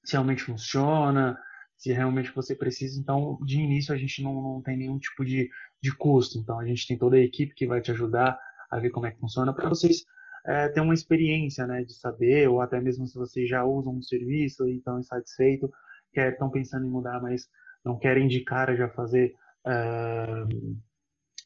se 0.05 0.13
realmente 0.13 0.45
funciona, 0.45 1.39
se 1.77 1.93
realmente 1.93 2.33
você 2.35 2.55
precisa. 2.55 3.01
Então, 3.01 3.39
de 3.45 3.59
início, 3.59 3.93
a 3.93 3.97
gente 3.97 4.23
não, 4.23 4.35
não 4.35 4.63
tem 4.63 4.77
nenhum 4.77 4.99
tipo 4.99 5.25
de, 5.25 5.49
de 5.83 5.97
custo. 5.97 6.39
Então, 6.39 6.61
a 6.61 6.67
gente 6.67 6.87
tem 6.87 6.99
toda 6.99 7.17
a 7.17 7.21
equipe 7.21 7.55
que 7.55 7.67
vai 7.67 7.81
te 7.81 7.91
ajudar 7.91 8.39
a 8.71 8.79
ver 8.79 8.91
como 8.91 9.07
é 9.07 9.11
que 9.11 9.19
funciona 9.19 9.53
para 9.53 9.69
vocês 9.69 10.05
é, 10.47 10.69
terem 10.69 10.85
uma 10.85 10.95
experiência 10.95 11.67
né, 11.67 11.83
de 11.85 11.95
saber, 11.95 12.49
ou 12.49 12.61
até 12.61 12.81
mesmo 12.81 13.07
se 13.07 13.15
vocês 13.15 13.49
já 13.49 13.65
usam 13.65 13.95
um 13.97 14.03
serviço 14.03 14.69
e 14.69 14.77
estão 14.77 14.99
insatisfeitos, 14.99 15.71
estão 16.15 16.51
pensando 16.51 16.87
em 16.87 16.91
mudar, 16.91 17.21
mas 17.21 17.49
não 17.85 17.99
querem 17.99 18.29
de 18.29 18.41
cara 18.41 18.77
já 18.77 18.89
fazer 18.91 19.35
é, 19.67 20.45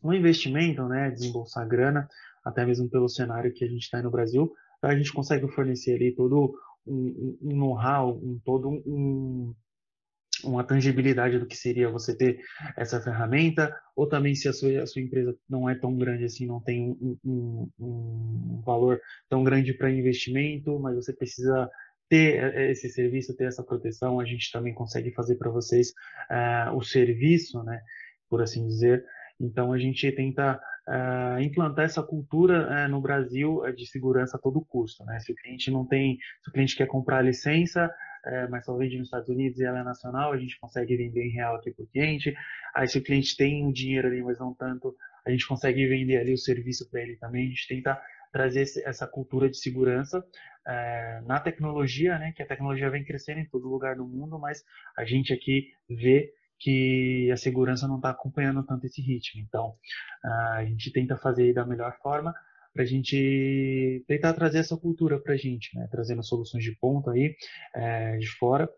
um 0.03 0.13
investimento, 0.13 0.87
né, 0.89 1.11
desembolsar 1.11 1.67
grana, 1.67 2.09
até 2.45 2.65
mesmo 2.65 2.89
pelo 2.89 3.09
cenário 3.09 3.53
que 3.53 3.65
a 3.65 3.69
gente 3.69 3.83
está 3.83 4.01
no 4.03 4.11
Brasil, 4.11 4.53
a 4.83 4.95
gente 4.95 5.13
consegue 5.13 5.49
fornecer 5.49 5.95
ali 5.95 6.15
todo 6.15 6.55
um, 6.87 7.39
um 7.43 7.57
know-how, 7.57 8.17
um, 8.17 8.41
todo 8.45 8.69
um, 8.69 9.55
uma 10.45 10.65
tangibilidade 10.65 11.39
do 11.39 11.47
que 11.47 11.57
seria 11.57 11.91
você 11.91 12.17
ter 12.17 12.39
essa 12.77 13.01
ferramenta, 13.01 13.75
ou 13.95 14.09
também 14.09 14.35
se 14.35 14.49
a 14.49 14.53
sua, 14.53 14.83
a 14.83 14.87
sua 14.87 15.03
empresa 15.03 15.37
não 15.49 15.69
é 15.69 15.75
tão 15.75 15.97
grande 15.97 16.25
assim, 16.25 16.47
não 16.47 16.61
tem 16.61 16.97
um, 17.01 17.19
um, 17.25 17.71
um 17.79 18.63
valor 18.65 19.01
tão 19.29 19.43
grande 19.43 19.75
para 19.75 19.91
investimento, 19.91 20.79
mas 20.79 20.95
você 20.95 21.13
precisa 21.13 21.69
ter 22.09 22.71
esse 22.71 22.89
serviço, 22.89 23.37
ter 23.37 23.45
essa 23.45 23.63
proteção, 23.63 24.19
a 24.19 24.25
gente 24.25 24.51
também 24.51 24.73
consegue 24.73 25.13
fazer 25.13 25.35
para 25.35 25.51
vocês 25.51 25.91
uh, 26.31 26.75
o 26.75 26.83
serviço, 26.83 27.63
né, 27.65 27.81
por 28.29 28.43
assim 28.43 28.67
dizer. 28.67 29.05
Então 29.41 29.73
a 29.73 29.79
gente 29.79 30.11
tenta 30.13 30.61
uh, 30.89 31.41
implantar 31.41 31.85
essa 31.85 32.03
cultura 32.03 32.67
uh, 32.67 32.89
no 32.89 33.01
Brasil 33.01 33.59
uh, 33.59 33.73
de 33.73 33.87
segurança 33.87 34.37
a 34.37 34.41
todo 34.41 34.65
custo. 34.65 35.05
Né? 35.05 35.21
Se 35.21 35.31
o 35.31 35.35
cliente 35.35 35.71
não 35.71 35.87
tem, 35.87 36.19
se 36.43 36.51
o 36.51 36.53
cliente 36.53 36.77
quer 36.77 36.87
comprar 36.87 37.19
a 37.19 37.23
licença, 37.23 37.91
mas 38.51 38.67
só 38.67 38.77
vende 38.77 38.99
nos 38.99 39.07
Estados 39.07 39.29
Unidos 39.29 39.59
e 39.59 39.65
ela 39.65 39.79
é 39.79 39.85
nacional, 39.85 40.33
a 40.33 40.37
gente 40.37 40.59
consegue 40.59 40.95
vender 40.97 41.25
em 41.25 41.31
real 41.31 41.55
aqui 41.55 41.71
para 41.71 41.85
o 41.85 41.87
cliente. 41.87 42.35
Aí 42.75 42.87
se 42.87 42.99
o 42.99 43.03
cliente 43.03 43.35
tem 43.35 43.65
um 43.65 43.73
dinheiro 43.73 44.09
ali, 44.09 44.23
mas 44.23 44.39
não 44.39 44.53
tanto, 44.53 44.95
a 45.25 45.31
gente 45.31 45.47
consegue 45.47 45.87
vender 45.87 46.19
ali 46.19 46.35
o 46.35 46.37
serviço 46.37 46.91
para 46.91 47.01
ele 47.01 47.17
também. 47.17 47.47
A 47.47 47.49
gente 47.49 47.67
tenta 47.67 47.99
trazer 48.31 48.65
essa 48.85 49.07
cultura 49.07 49.49
de 49.49 49.57
segurança 49.57 50.23
na 51.27 51.41
tecnologia, 51.41 52.19
né? 52.19 52.33
Que 52.37 52.43
a 52.43 52.47
tecnologia 52.47 52.91
vem 52.91 53.05
crescendo 53.05 53.41
em 53.41 53.49
todo 53.49 53.71
lugar 53.71 53.97
do 53.97 54.05
mundo, 54.05 54.39
mas 54.39 54.63
a 54.95 55.07
gente 55.07 55.33
aqui 55.33 55.71
vê 55.89 56.31
que 56.59 57.31
a 57.31 57.37
segurança 57.37 57.87
não 57.87 57.97
está 57.97 58.11
acompanhando 58.11 58.63
tanto 58.63 58.87
esse 58.87 59.01
ritmo. 59.01 59.41
Então, 59.41 59.75
a 60.25 60.65
gente 60.65 60.93
tenta 60.93 61.17
fazer 61.17 61.53
da 61.53 61.65
melhor 61.65 61.97
forma 62.03 62.35
para 62.73 62.83
a 62.83 62.87
gente 62.87 64.05
tentar 64.07 64.35
trazer 64.35 64.59
essa 64.59 64.77
cultura 64.77 65.19
para 65.19 65.35
a 65.35 65.37
gente, 65.37 65.77
né? 65.77 65.89
trazendo 65.91 66.23
soluções 66.23 66.63
de 66.63 66.73
ponta 66.73 67.11
aí, 67.11 67.35
é, 67.75 68.17
de 68.19 68.29
fora, 68.29 68.69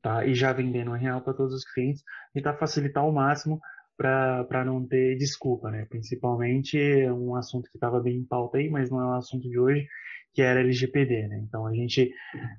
tá? 0.00 0.26
e 0.26 0.34
já 0.34 0.52
vendendo 0.52 0.94
em 0.96 1.00
real 1.00 1.20
para 1.20 1.34
todos 1.34 1.54
os 1.54 1.64
clientes, 1.64 2.02
tentar 2.32 2.54
facilitar 2.54 3.02
ao 3.04 3.12
máximo 3.12 3.60
para 3.96 4.64
não 4.64 4.84
ter 4.84 5.16
desculpa, 5.16 5.70
né? 5.70 5.84
principalmente 5.84 6.76
um 7.10 7.36
assunto 7.36 7.70
que 7.70 7.76
estava 7.76 8.00
bem 8.00 8.16
em 8.16 8.24
pauta 8.24 8.58
aí, 8.58 8.68
mas 8.68 8.90
não 8.90 9.00
é 9.00 9.06
o 9.06 9.12
assunto 9.12 9.48
de 9.48 9.58
hoje, 9.58 9.86
que 10.34 10.42
era 10.42 10.60
LGPD. 10.60 11.28
Né? 11.28 11.44
Então, 11.46 11.66
a 11.66 11.72
gente 11.72 12.12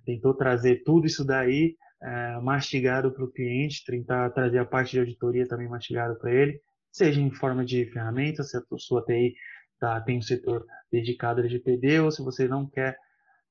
tentou 0.05 0.33
trazer 0.33 0.83
tudo 0.85 1.07
isso 1.07 1.25
daí 1.25 1.75
é, 2.03 2.39
mastigado 2.41 3.11
para 3.11 3.23
o 3.23 3.31
cliente, 3.31 3.85
tentar 3.85 4.29
trazer 4.31 4.59
a 4.59 4.65
parte 4.65 4.91
de 4.91 4.99
auditoria 4.99 5.47
também 5.47 5.69
mastigado 5.69 6.17
para 6.19 6.33
ele, 6.33 6.59
seja 6.91 7.19
em 7.21 7.31
forma 7.31 7.63
de 7.63 7.85
ferramenta, 7.91 8.43
se 8.43 8.57
a 8.57 8.61
sua 8.77 9.03
TI 9.03 9.33
tá, 9.79 9.99
tem 10.01 10.17
um 10.17 10.21
setor 10.21 10.65
dedicado 10.91 11.39
a 11.39 11.43
LGPD, 11.43 11.99
ou 11.99 12.11
se 12.11 12.21
você 12.21 12.47
não 12.47 12.69
quer 12.69 12.97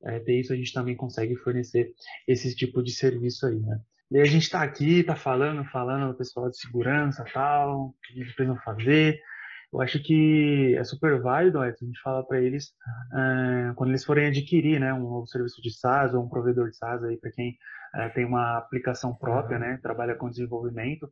é, 0.05 0.19
ter 0.21 0.41
isso, 0.41 0.53
a 0.53 0.57
gente 0.57 0.73
também 0.73 0.97
consegue 0.97 1.37
fornecer 1.37 1.93
esse 2.29 2.55
tipo 2.55 2.83
de 2.83 2.93
serviço 2.93 3.47
aí, 3.47 3.59
né? 3.59 3.81
E 4.11 4.21
a 4.21 4.25
gente 4.27 4.43
está 4.43 4.63
aqui, 4.63 5.01
está 5.01 5.17
falando, 5.17 5.65
falando 5.71 6.11
o 6.11 6.15
pessoal 6.15 6.51
de 6.51 6.59
segurança 6.59 7.25
tal, 7.33 7.87
o 7.87 7.95
que 8.05 8.21
eles 8.21 8.35
precisam 8.35 8.61
fazer. 8.63 9.19
Eu 9.73 9.81
acho 9.81 10.03
que 10.03 10.77
é 10.77 10.85
super 10.85 11.19
válido, 11.23 11.59
a 11.59 11.71
gente 11.71 11.99
fala 12.03 12.23
para 12.23 12.39
eles 12.39 12.75
é, 13.15 13.73
quando 13.75 13.89
eles 13.89 14.05
forem 14.05 14.27
adquirir, 14.27 14.79
né, 14.79 14.93
um 14.93 15.01
novo 15.01 15.27
serviço 15.27 15.63
de 15.63 15.73
SaaS 15.73 16.13
ou 16.13 16.23
um 16.23 16.29
provedor 16.29 16.69
de 16.69 16.77
SaaS 16.77 17.03
aí 17.05 17.17
para 17.17 17.33
quem 17.33 17.57
é, 17.95 18.09
tem 18.11 18.25
uma 18.25 18.59
aplicação 18.59 19.15
própria, 19.15 19.59
né, 19.59 19.79
trabalha 19.83 20.15
com 20.15 20.31
desenvolvimento. 20.31 21.11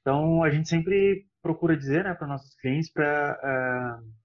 Então, 0.00 0.42
a 0.42 0.50
gente 0.50 0.68
sempre 0.68 1.26
procura 1.42 1.76
dizer 1.76 2.04
né, 2.04 2.14
para 2.14 2.26
nossos 2.26 2.54
clientes 2.56 2.90
para 2.92 3.38
é, 3.42 4.18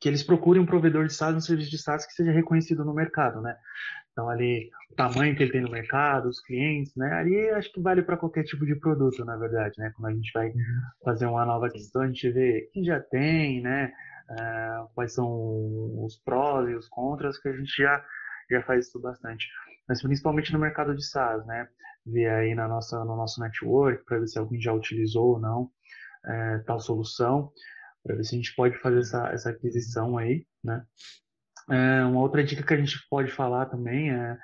que 0.00 0.08
eles 0.08 0.22
procurem 0.22 0.60
um 0.60 0.66
provedor 0.66 1.06
de 1.06 1.14
SaaS, 1.14 1.36
um 1.36 1.40
serviço 1.40 1.70
de 1.70 1.78
SaaS 1.78 2.04
que 2.04 2.12
seja 2.12 2.32
reconhecido 2.32 2.84
no 2.84 2.92
mercado, 2.92 3.40
né? 3.40 3.56
Então, 4.12 4.28
ali, 4.28 4.70
o 4.90 4.94
tamanho 4.94 5.34
que 5.34 5.42
ele 5.42 5.52
tem 5.52 5.60
no 5.60 5.70
mercado, 5.70 6.28
os 6.28 6.40
clientes, 6.40 6.94
né? 6.96 7.12
Ali, 7.14 7.48
acho 7.50 7.72
que 7.72 7.80
vale 7.80 8.02
para 8.02 8.16
qualquer 8.16 8.42
tipo 8.42 8.66
de 8.66 8.74
produto, 8.74 9.24
na 9.24 9.36
verdade, 9.36 9.74
né? 9.78 9.90
Quando 9.94 10.12
a 10.12 10.14
gente 10.14 10.30
vai 10.32 10.48
uhum. 10.48 10.80
fazer 11.04 11.26
uma 11.26 11.46
nova 11.46 11.70
questão, 11.70 12.02
a 12.02 12.06
gente 12.08 12.30
vê 12.30 12.68
quem 12.72 12.84
já 12.84 13.00
tem, 13.00 13.62
né? 13.62 13.92
Uh, 14.28 14.88
quais 14.94 15.14
são 15.14 16.04
os 16.04 16.18
prós 16.18 16.68
e 16.68 16.74
os 16.74 16.88
contras, 16.88 17.38
que 17.38 17.48
a 17.48 17.56
gente 17.56 17.74
já, 17.76 18.04
já 18.50 18.62
faz 18.62 18.88
isso 18.88 19.00
bastante 19.00 19.46
mas 19.88 20.02
principalmente 20.02 20.52
no 20.52 20.58
mercado 20.58 20.94
de 20.94 21.04
SaaS, 21.04 21.44
né? 21.46 21.68
Ver 22.04 22.30
aí 22.30 22.54
na 22.54 22.66
nossa, 22.66 23.04
no 23.04 23.16
nosso 23.16 23.40
network 23.40 24.04
para 24.04 24.18
ver 24.18 24.26
se 24.26 24.38
alguém 24.38 24.60
já 24.60 24.72
utilizou 24.72 25.34
ou 25.34 25.40
não 25.40 25.70
é, 26.24 26.58
tal 26.66 26.80
solução, 26.80 27.52
para 28.02 28.16
ver 28.16 28.24
se 28.24 28.34
a 28.34 28.38
gente 28.38 28.54
pode 28.54 28.78
fazer 28.78 29.00
essa, 29.00 29.28
essa 29.28 29.50
aquisição 29.50 30.16
aí, 30.18 30.46
né? 30.62 30.84
É, 31.70 32.04
uma 32.04 32.20
outra 32.20 32.42
dica 32.42 32.62
que 32.62 32.74
a 32.74 32.76
gente 32.76 32.96
pode 33.08 33.30
falar 33.30 33.66
também 33.66 34.10
é, 34.10 34.36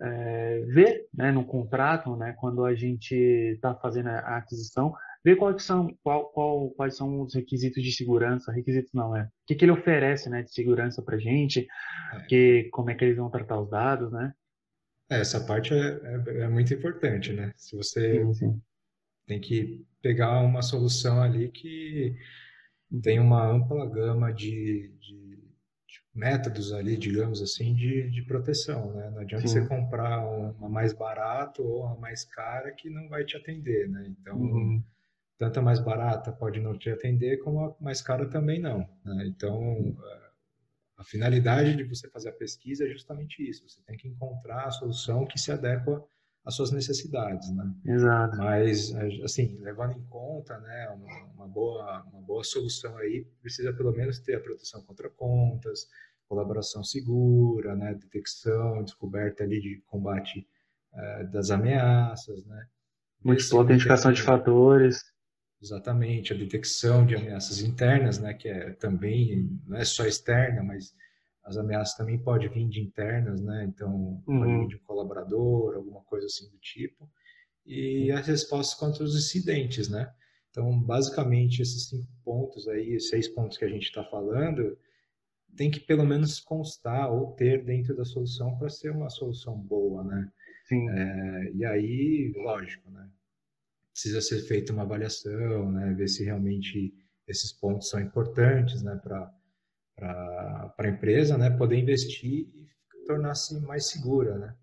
é 0.00 0.60
ver 0.68 1.06
né, 1.12 1.32
no 1.32 1.44
contrato, 1.44 2.16
né, 2.16 2.32
quando 2.38 2.64
a 2.64 2.74
gente 2.76 3.12
está 3.12 3.74
fazendo 3.74 4.08
a 4.08 4.36
aquisição, 4.36 4.94
ver 5.24 5.34
quais 5.34 5.64
são, 5.64 5.92
qual, 6.00 6.30
qual, 6.30 6.70
quais 6.70 6.96
são 6.96 7.22
os 7.22 7.34
requisitos 7.34 7.82
de 7.82 7.90
segurança, 7.90 8.52
requisitos 8.52 8.92
não, 8.94 9.16
é, 9.16 9.24
o 9.24 9.28
que, 9.48 9.56
que 9.56 9.64
ele 9.64 9.72
oferece, 9.72 10.30
né, 10.30 10.44
de 10.44 10.52
segurança 10.52 11.02
para 11.02 11.18
gente, 11.18 11.66
é. 12.14 12.20
que, 12.26 12.68
como 12.72 12.90
é 12.90 12.94
que 12.94 13.04
eles 13.04 13.16
vão 13.16 13.28
tratar 13.28 13.60
os 13.60 13.68
dados, 13.68 14.12
né? 14.12 14.32
É, 15.10 15.20
essa 15.20 15.40
parte 15.44 15.74
é, 15.74 15.76
é, 15.78 16.42
é, 16.42 16.48
muito 16.48 16.72
importante, 16.72 17.32
né? 17.32 17.52
Se 17.56 17.76
você 17.76 18.24
sim, 18.24 18.34
sim. 18.34 18.62
tem 19.26 19.40
que 19.40 19.84
pegar 20.00 20.40
uma 20.40 20.62
solução 20.62 21.20
ali 21.20 21.50
que 21.50 22.16
tem 23.02 23.18
uma 23.18 23.44
ampla 23.44 23.88
gama 23.88 24.32
de, 24.32 24.92
de 25.00 25.38
métodos 26.14 26.72
ali, 26.72 26.96
digamos 26.96 27.40
assim, 27.40 27.74
de, 27.74 28.10
de 28.10 28.22
proteção, 28.22 28.92
né? 28.92 29.10
Não 29.10 29.20
adianta 29.20 29.46
Sim. 29.46 29.60
você 29.60 29.66
comprar 29.68 30.24
uma 30.26 30.68
mais 30.68 30.92
barata 30.92 31.62
ou 31.62 31.84
uma 31.84 31.96
mais 31.96 32.24
cara 32.24 32.72
que 32.72 32.90
não 32.90 33.08
vai 33.08 33.24
te 33.24 33.36
atender, 33.36 33.88
né? 33.88 34.06
Então, 34.08 34.36
uhum. 34.36 34.82
tanto 35.38 35.60
a 35.60 35.62
mais 35.62 35.78
barata 35.78 36.32
pode 36.32 36.60
não 36.60 36.76
te 36.76 36.90
atender, 36.90 37.38
como 37.38 37.64
a 37.64 37.76
mais 37.80 38.02
cara 38.02 38.26
também 38.28 38.60
não, 38.60 38.88
né? 39.04 39.26
Então, 39.26 39.96
a 41.00 41.04
finalidade 41.04 41.74
de 41.74 41.82
você 41.82 42.10
fazer 42.10 42.28
a 42.28 42.32
pesquisa 42.32 42.84
é 42.84 42.90
justamente 42.90 43.42
isso, 43.42 43.66
você 43.66 43.80
tem 43.86 43.96
que 43.96 44.06
encontrar 44.06 44.66
a 44.66 44.70
solução 44.70 45.24
que 45.24 45.38
se 45.38 45.50
adequa 45.50 46.04
às 46.44 46.54
suas 46.54 46.70
necessidades, 46.70 47.50
né? 47.50 47.74
Exato. 47.86 48.36
Mas, 48.36 48.94
assim, 49.24 49.58
levando 49.60 49.96
em 49.96 50.04
conta, 50.04 50.58
né, 50.58 50.90
uma, 50.90 51.24
uma 51.34 51.48
boa, 51.48 52.02
uma 52.12 52.20
boa 52.20 52.44
solução 52.44 52.98
aí 52.98 53.26
precisa 53.40 53.72
pelo 53.72 53.92
menos 53.92 54.18
ter 54.18 54.34
a 54.34 54.40
proteção 54.40 54.82
contra 54.82 55.08
contas, 55.08 55.88
colaboração 56.28 56.84
segura, 56.84 57.74
né, 57.74 57.94
detecção, 57.94 58.84
descoberta 58.84 59.42
ali 59.42 59.58
de 59.58 59.82
combate 59.86 60.46
uh, 60.92 61.26
das 61.30 61.50
ameaças, 61.50 62.44
né. 62.44 62.66
Múltipla 63.24 63.60
autenticação 63.60 64.12
de 64.12 64.20
fatores. 64.20 65.02
Exatamente, 65.62 66.32
a 66.32 66.36
detecção 66.36 67.04
de 67.04 67.14
ameaças 67.14 67.60
internas, 67.60 68.18
né, 68.18 68.32
que 68.32 68.48
é 68.48 68.70
também, 68.72 69.50
não 69.66 69.76
é 69.76 69.84
só 69.84 70.06
externa, 70.06 70.62
mas 70.62 70.94
as 71.44 71.56
ameaças 71.58 71.96
também 71.96 72.18
podem 72.18 72.48
vir 72.48 72.68
de 72.68 72.80
internas, 72.80 73.42
né, 73.42 73.66
então 73.68 74.22
uhum. 74.26 74.38
pode 74.38 74.58
vir 74.58 74.68
de 74.68 74.76
um 74.76 74.84
colaborador, 74.86 75.76
alguma 75.76 76.00
coisa 76.04 76.26
assim 76.26 76.48
do 76.48 76.58
tipo, 76.58 77.10
e 77.66 78.10
as 78.10 78.26
respostas 78.26 78.78
contra 78.78 79.04
os 79.04 79.14
incidentes, 79.14 79.88
né. 79.88 80.10
Então, 80.50 80.80
basicamente, 80.80 81.62
esses 81.62 81.88
cinco 81.88 82.08
pontos 82.24 82.66
aí, 82.66 82.98
seis 82.98 83.28
pontos 83.28 83.56
que 83.56 83.64
a 83.64 83.68
gente 83.68 83.84
está 83.84 84.02
falando, 84.04 84.76
tem 85.56 85.70
que 85.70 85.80
pelo 85.80 86.04
menos 86.04 86.40
constar 86.40 87.12
ou 87.12 87.32
ter 87.32 87.64
dentro 87.64 87.94
da 87.94 88.04
solução 88.04 88.56
para 88.58 88.68
ser 88.68 88.90
uma 88.90 89.08
solução 89.10 89.56
boa, 89.56 90.02
né? 90.02 90.28
Sim. 90.64 90.88
É, 90.90 91.52
e 91.54 91.64
aí, 91.64 92.32
lógico, 92.36 92.90
né? 92.90 93.08
Precisa 93.92 94.20
ser 94.20 94.40
feita 94.42 94.72
uma 94.72 94.82
avaliação, 94.82 95.70
né? 95.70 95.92
Ver 95.94 96.08
se 96.08 96.24
realmente 96.24 96.94
esses 97.26 97.52
pontos 97.52 97.88
são 97.88 98.00
importantes, 98.00 98.82
né? 98.82 99.00
Para 99.02 100.74
a 100.78 100.88
empresa, 100.88 101.36
né? 101.36 101.50
Poder 101.50 101.76
investir 101.76 102.48
e 102.54 102.68
tornar-se 103.06 103.58
mais 103.60 103.86
segura, 103.86 104.38
né? 104.38 104.56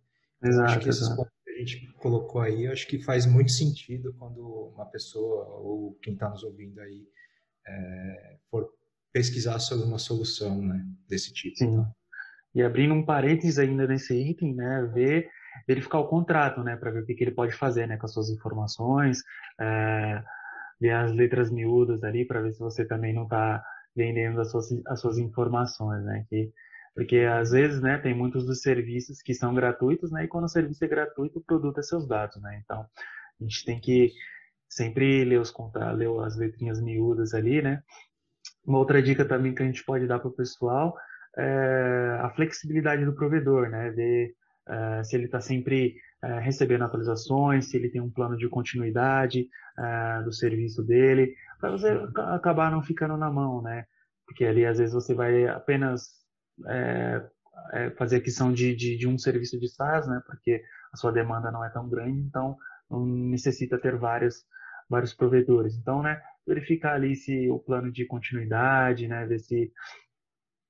Exato, 0.43 0.71
acho 0.71 0.79
que 0.79 0.89
esses 0.89 1.09
pontos 1.09 1.33
que 1.43 1.51
a 1.51 1.57
gente 1.57 1.93
colocou 1.93 2.41
aí, 2.41 2.67
acho 2.67 2.87
que 2.87 2.99
faz 2.99 3.25
muito 3.25 3.51
sentido 3.51 4.13
quando 4.13 4.71
uma 4.73 4.85
pessoa 4.85 5.45
ou 5.59 5.97
quem 6.01 6.13
está 6.13 6.29
nos 6.29 6.43
ouvindo 6.43 6.79
aí 6.79 7.07
é, 7.67 8.37
for 8.49 8.69
pesquisar 9.11 9.59
sobre 9.59 9.85
uma 9.85 9.97
solução 9.97 10.61
né, 10.61 10.85
desse 11.07 11.33
tipo. 11.33 11.57
Sim. 11.57 11.77
Tá? 11.77 11.91
E 12.53 12.61
abrindo 12.61 12.93
um 12.93 13.05
parênteses 13.05 13.59
ainda 13.59 13.87
nesse 13.87 14.15
item, 14.15 14.55
né, 14.55 14.89
ver, 14.93 15.29
verificar 15.67 15.99
o 15.99 16.07
contrato, 16.07 16.63
né, 16.63 16.75
para 16.75 16.91
ver 16.91 17.03
o 17.03 17.05
que, 17.05 17.13
que, 17.13 17.23
ele 17.23 17.31
pode 17.31 17.53
fazer, 17.53 17.87
né, 17.87 17.97
com 17.97 18.05
as 18.05 18.13
suas 18.13 18.29
informações, 18.29 19.23
é, 19.59 20.23
ver 20.79 20.91
as 20.91 21.11
letras 21.11 21.49
miúdas 21.49 22.03
ali 22.03 22.25
para 22.25 22.41
ver 22.41 22.53
se 22.53 22.59
você 22.59 22.85
também 22.85 23.13
não 23.13 23.23
está 23.23 23.63
vendendo 23.95 24.39
as 24.41 24.51
suas, 24.51 24.67
as 24.87 24.99
suas 24.99 25.17
informações, 25.17 26.03
né, 26.03 26.25
que, 26.29 26.51
porque 26.93 27.19
às 27.19 27.51
vezes, 27.51 27.81
né, 27.81 27.97
tem 27.97 28.13
muitos 28.13 28.45
dos 28.45 28.61
serviços 28.61 29.21
que 29.21 29.33
são 29.33 29.53
gratuitos, 29.53 30.11
né, 30.11 30.25
e 30.25 30.27
quando 30.27 30.45
o 30.45 30.49
serviço 30.49 30.83
é 30.83 30.87
gratuito, 30.87 31.39
o 31.39 31.43
produto 31.43 31.79
é 31.79 31.83
seus 31.83 32.07
dados, 32.07 32.41
né, 32.41 32.61
então 32.63 32.85
a 33.39 33.43
gente 33.43 33.65
tem 33.65 33.79
que 33.79 34.11
sempre 34.69 35.23
ler 35.23 35.39
os 35.39 35.51
contratos, 35.51 35.97
ler 35.97 36.09
as 36.25 36.35
letrinhas 36.35 36.81
miúdas 36.81 37.33
ali, 37.33 37.61
né, 37.61 37.81
uma 38.65 38.79
outra 38.79 39.01
dica 39.01 39.23
também 39.23 39.55
que 39.55 39.63
a 39.63 39.65
gente 39.65 39.83
pode 39.83 40.05
dar 40.05 40.19
para 40.19 40.27
o 40.27 40.33
pessoal 40.33 40.95
é 41.37 42.19
a 42.21 42.29
flexibilidade 42.31 43.05
do 43.05 43.13
provedor, 43.13 43.69
né? 43.69 43.91
Ver 43.91 44.33
é, 44.67 45.03
se 45.03 45.15
ele 45.15 45.25
está 45.25 45.39
sempre 45.39 45.95
é, 46.23 46.39
recebendo 46.39 46.83
atualizações, 46.83 47.65
se 47.65 47.77
ele 47.77 47.89
tem 47.89 48.01
um 48.01 48.09
plano 48.09 48.37
de 48.37 48.47
continuidade 48.49 49.47
é, 49.77 50.23
do 50.23 50.31
serviço 50.31 50.83
dele, 50.83 51.35
para 51.59 51.71
você 51.71 51.89
acabar 52.33 52.71
não 52.71 52.81
ficando 52.81 53.17
na 53.17 53.31
mão, 53.31 53.61
né? 53.61 53.85
Porque 54.25 54.45
ali 54.45 54.65
às 54.65 54.77
vezes 54.77 54.93
você 54.93 55.13
vai 55.13 55.47
apenas 55.47 56.09
é, 56.67 57.25
é, 57.73 57.89
fazer 57.91 58.17
aquisição 58.17 58.51
de, 58.51 58.75
de, 58.75 58.97
de, 58.97 59.07
um 59.07 59.17
serviço 59.17 59.59
de 59.59 59.69
SaaS, 59.69 60.07
né? 60.07 60.21
Porque 60.25 60.61
a 60.93 60.97
sua 60.97 61.11
demanda 61.11 61.51
não 61.51 61.63
é 61.63 61.69
tão 61.69 61.87
grande, 61.89 62.19
então 62.19 62.57
não 62.89 63.05
necessita 63.05 63.77
ter 63.77 63.95
vários, 63.97 64.45
vários 64.89 65.13
provedores. 65.13 65.75
Então, 65.75 66.01
né? 66.01 66.21
verificar 66.47 66.95
ali 66.95 67.13
se 67.15 67.49
o 67.49 67.59
plano 67.59 67.91
de 67.91 68.05
continuidade, 68.05 69.07
né, 69.07 69.25
ver 69.25 69.39
se, 69.39 69.71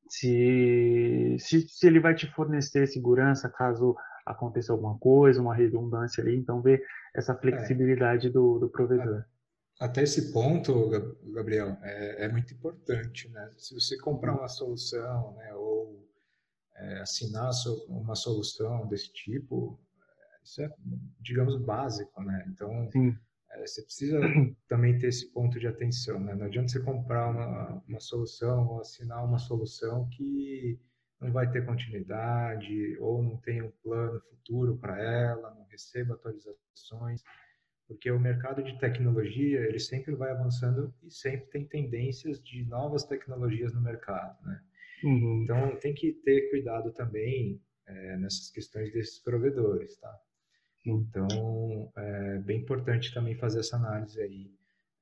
se, 0.09 1.37
se, 1.39 1.67
se 1.67 1.87
ele 1.87 1.99
vai 1.99 2.15
te 2.15 2.27
fornecer 2.33 2.87
segurança 2.87 3.49
caso 3.49 3.95
aconteça 4.25 4.73
alguma 4.73 4.97
coisa, 4.97 5.41
uma 5.41 5.55
redundância 5.55 6.21
ali, 6.21 6.37
então 6.37 6.61
ver 6.61 6.83
essa 7.15 7.33
é. 7.33 7.37
flexibilidade 7.37 8.27
é. 8.27 8.29
do, 8.29 8.59
do 8.59 8.69
provedor. 8.69 9.23
Até 9.79 10.03
esse 10.03 10.33
ponto, 10.33 10.89
Gabriel, 11.31 11.77
é, 11.83 12.25
é, 12.25 12.27
muito 12.29 12.53
importante, 12.53 13.29
né? 13.29 13.51
Se 13.57 13.75
você 13.75 13.95
comprar 13.97 14.33
uma 14.33 14.47
solução, 14.47 15.35
né, 15.35 15.53
ou 15.53 16.03
é, 16.75 17.01
assinar 17.01 17.51
uma 17.87 18.15
solução 18.15 18.87
desse 18.87 19.13
tipo, 19.13 19.79
isso 20.43 20.61
é, 20.63 20.69
digamos, 21.19 21.55
básico, 21.57 22.23
né? 22.23 22.43
Então, 22.49 22.89
Sim. 22.91 23.15
É, 23.57 23.65
você 23.65 23.81
precisa 23.81 24.19
também 24.67 24.97
ter 24.97 25.07
esse 25.07 25.31
ponto 25.31 25.59
de 25.59 25.67
atenção, 25.67 26.19
né? 26.19 26.35
Não 26.35 26.45
adianta 26.45 26.69
você 26.69 26.79
comprar 26.79 27.29
uma, 27.29 27.83
uma 27.87 27.99
solução 27.99 28.67
ou 28.67 28.81
assinar 28.81 29.23
uma 29.23 29.39
solução 29.39 30.07
que 30.09 30.79
não 31.19 31.31
vai 31.31 31.49
ter 31.49 31.65
continuidade 31.65 32.97
ou 32.99 33.23
não 33.23 33.37
tem 33.37 33.61
um 33.61 33.71
plano 33.83 34.21
futuro 34.21 34.77
para 34.77 35.01
ela, 35.01 35.53
não 35.55 35.65
receba 35.65 36.13
atualizações, 36.13 37.23
porque 37.87 38.11
o 38.11 38.19
mercado 38.19 38.63
de 38.63 38.77
tecnologia 38.79 39.61
ele 39.61 39.79
sempre 39.79 40.13
vai 40.13 40.31
avançando 40.31 40.93
e 41.01 41.09
sempre 41.09 41.47
tem 41.47 41.67
tendências 41.67 42.41
de 42.43 42.63
novas 42.65 43.03
tecnologias 43.05 43.73
no 43.73 43.81
mercado, 43.81 44.37
né? 44.45 44.61
Uhum. 45.03 45.43
Então 45.43 45.75
tem 45.77 45.93
que 45.93 46.11
ter 46.11 46.49
cuidado 46.49 46.91
também 46.91 47.61
é, 47.87 48.17
nessas 48.17 48.51
questões 48.51 48.91
desses 48.91 49.19
provedores, 49.19 49.97
tá? 49.97 50.13
Então, 50.89 51.91
é 51.97 52.39
bem 52.39 52.61
importante 52.61 53.13
também 53.13 53.35
fazer 53.37 53.59
essa 53.59 53.75
análise 53.75 54.21
aí. 54.21 54.51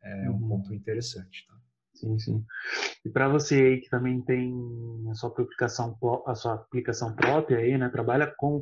É 0.04 0.30
um 0.30 0.34
uhum. 0.34 0.50
ponto 0.50 0.74
interessante, 0.74 1.46
tá? 1.48 1.56
Sim, 1.94 2.20
sim. 2.20 2.46
E 3.06 3.10
para 3.10 3.28
você 3.28 3.56
aí 3.56 3.82
que 3.82 3.90
também 3.90 4.22
tem 4.22 4.54
a 5.10 5.14
sua 5.14 5.30
aplicação, 5.30 5.98
a 6.28 6.36
sua 6.36 6.56
aplicação 6.56 7.16
própria 7.16 7.60
aí, 7.60 7.78
né, 7.78 7.88
trabalha 7.90 8.28
com 8.38 8.62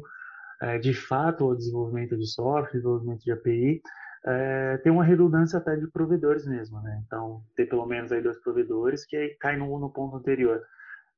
é, 0.61 0.77
de 0.77 0.93
fato 0.93 1.45
o 1.45 1.55
desenvolvimento 1.55 2.17
de 2.17 2.27
software, 2.27 2.73
desenvolvimento 2.73 3.23
de 3.23 3.31
API, 3.31 3.81
é, 4.25 4.77
tem 4.77 4.91
uma 4.91 5.03
redundância 5.03 5.57
até 5.57 5.75
de 5.75 5.87
provedores 5.87 6.45
mesmo, 6.45 6.81
né? 6.81 7.01
Então, 7.05 7.43
ter 7.55 7.65
pelo 7.65 7.85
menos 7.85 8.11
aí 8.11 8.21
dois 8.21 8.39
provedores 8.39 9.05
que 9.05 9.17
aí 9.17 9.35
cai 9.39 9.57
no, 9.57 9.77
no 9.79 9.89
ponto 9.89 10.15
anterior, 10.15 10.61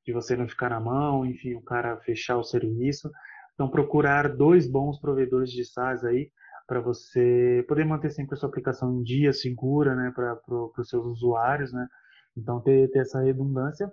de 0.05 0.13
você 0.13 0.35
não 0.35 0.47
ficar 0.47 0.69
na 0.69 0.79
mão, 0.79 1.25
enfim, 1.25 1.53
o 1.53 1.61
cara 1.61 1.97
fechar 1.97 2.37
o 2.37 2.43
serviço 2.43 3.11
então, 3.55 3.69
procurar 3.69 4.35
dois 4.35 4.69
bons 4.69 4.99
provedores 4.99 5.49
de 5.49 5.65
SaaS 5.65 6.03
aí 6.03 6.29
para 6.67 6.81
você 6.81 7.63
poder 7.67 7.85
manter 7.85 8.11
sempre 8.11 8.35
a 8.35 8.37
sua 8.37 8.49
aplicação 8.49 8.99
em 8.99 9.03
dia, 9.03 9.31
segura, 9.31 9.95
né, 9.95 10.11
para 10.13 10.35
pro, 10.35 10.73
os 10.77 10.89
seus 10.89 11.05
usuários, 11.05 11.71
né? 11.71 11.87
Então, 12.35 12.59
ter, 12.59 12.89
ter 12.91 12.99
essa 12.99 13.21
redundância. 13.21 13.89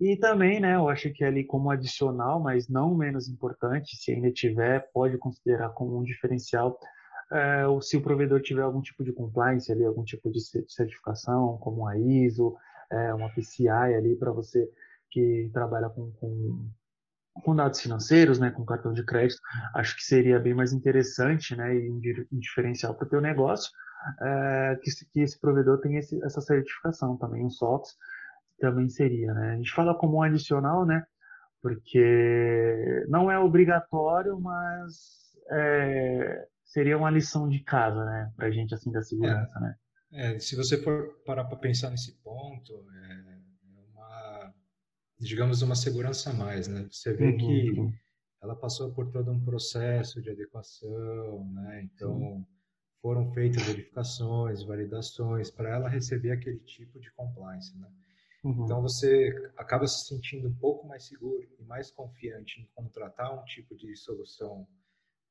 E 0.00 0.16
também, 0.16 0.60
né, 0.60 0.76
eu 0.76 0.88
acho 0.88 1.12
que 1.12 1.24
ali 1.24 1.44
como 1.44 1.70
adicional, 1.70 2.40
mas 2.40 2.68
não 2.68 2.94
menos 2.94 3.28
importante, 3.28 3.96
se 3.96 4.12
ainda 4.12 4.30
tiver, 4.30 4.88
pode 4.92 5.18
considerar 5.18 5.70
como 5.70 5.98
um 5.98 6.02
diferencial, 6.02 6.78
é, 7.32 7.66
ou 7.66 7.80
se 7.82 7.96
o 7.96 8.02
provedor 8.02 8.40
tiver 8.40 8.62
algum 8.62 8.80
tipo 8.80 9.02
de 9.02 9.12
compliance 9.12 9.72
ali, 9.72 9.84
algum 9.84 10.04
tipo 10.04 10.30
de 10.30 10.40
certificação, 10.68 11.58
como 11.58 11.86
a 11.88 11.96
ISO, 11.98 12.54
é, 12.90 13.14
uma 13.14 13.30
PCI 13.30 13.68
ali 13.68 14.14
para 14.16 14.30
você 14.30 14.68
que 15.10 15.50
trabalha 15.52 15.88
com, 15.88 16.10
com 16.12 16.68
com 17.40 17.54
dados 17.54 17.80
financeiros, 17.80 18.38
né, 18.38 18.50
com 18.50 18.64
cartão 18.64 18.92
de 18.92 19.04
crédito, 19.04 19.40
acho 19.74 19.96
que 19.96 20.02
seria 20.02 20.38
bem 20.38 20.54
mais 20.54 20.72
interessante, 20.72 21.56
né, 21.56 21.74
e 21.74 21.90
um 21.90 22.00
diferencial 22.38 22.94
para 22.94 23.06
o 23.06 23.08
teu 23.08 23.20
negócio, 23.20 23.70
é, 24.20 24.78
que, 24.82 24.90
que, 25.12 25.20
esse 25.20 25.40
provedor 25.40 25.80
tenha 25.80 25.98
esse, 25.98 26.22
essa 26.24 26.40
certificação 26.40 27.16
também, 27.16 27.44
o 27.44 27.50
SOX 27.50 27.96
também 28.58 28.88
seria, 28.88 29.32
né. 29.32 29.52
A 29.52 29.56
gente 29.56 29.72
fala 29.72 29.94
como 29.94 30.18
um 30.18 30.22
adicional, 30.22 30.84
né, 30.84 31.04
porque 31.62 33.04
não 33.08 33.30
é 33.30 33.38
obrigatório, 33.38 34.38
mas 34.38 34.92
é, 35.50 36.46
seria 36.64 36.98
uma 36.98 37.10
lição 37.10 37.48
de 37.48 37.60
casa, 37.60 38.04
né, 38.04 38.30
para 38.36 38.48
a 38.48 38.50
gente 38.50 38.74
assim 38.74 38.92
da 38.92 39.02
segurança, 39.02 39.58
é. 39.58 39.60
né. 39.60 39.74
É, 40.14 40.38
se 40.38 40.54
você 40.54 40.76
for 40.76 41.22
parar 41.24 41.44
para 41.44 41.56
pensar 41.56 41.88
nesse 41.88 42.12
ponto, 42.22 42.72
é, 42.72 43.41
digamos, 45.22 45.62
uma 45.62 45.74
segurança 45.76 46.30
a 46.30 46.32
mais, 46.32 46.66
né? 46.66 46.86
Você 46.90 47.14
vê 47.14 47.26
uhum, 47.26 47.36
que 47.38 47.70
uhum. 47.70 47.92
ela 48.42 48.56
passou 48.56 48.92
por 48.92 49.10
todo 49.10 49.30
um 49.30 49.42
processo 49.44 50.20
de 50.20 50.30
adequação, 50.30 51.48
né? 51.52 51.82
Então, 51.84 52.12
uhum. 52.12 52.46
foram 53.00 53.32
feitas 53.32 53.62
verificações, 53.62 54.62
validações 54.64 55.50
para 55.50 55.70
ela 55.70 55.88
receber 55.88 56.32
aquele 56.32 56.58
tipo 56.60 56.98
de 56.98 57.10
compliance, 57.12 57.76
né? 57.78 57.88
Uhum. 58.44 58.64
Então, 58.64 58.82
você 58.82 59.52
acaba 59.56 59.86
se 59.86 60.06
sentindo 60.06 60.48
um 60.48 60.54
pouco 60.54 60.86
mais 60.86 61.04
seguro 61.04 61.48
e 61.58 61.62
mais 61.64 61.90
confiante 61.92 62.60
em 62.60 62.68
contratar 62.74 63.32
um 63.32 63.44
tipo 63.44 63.76
de 63.76 63.94
solução 63.96 64.66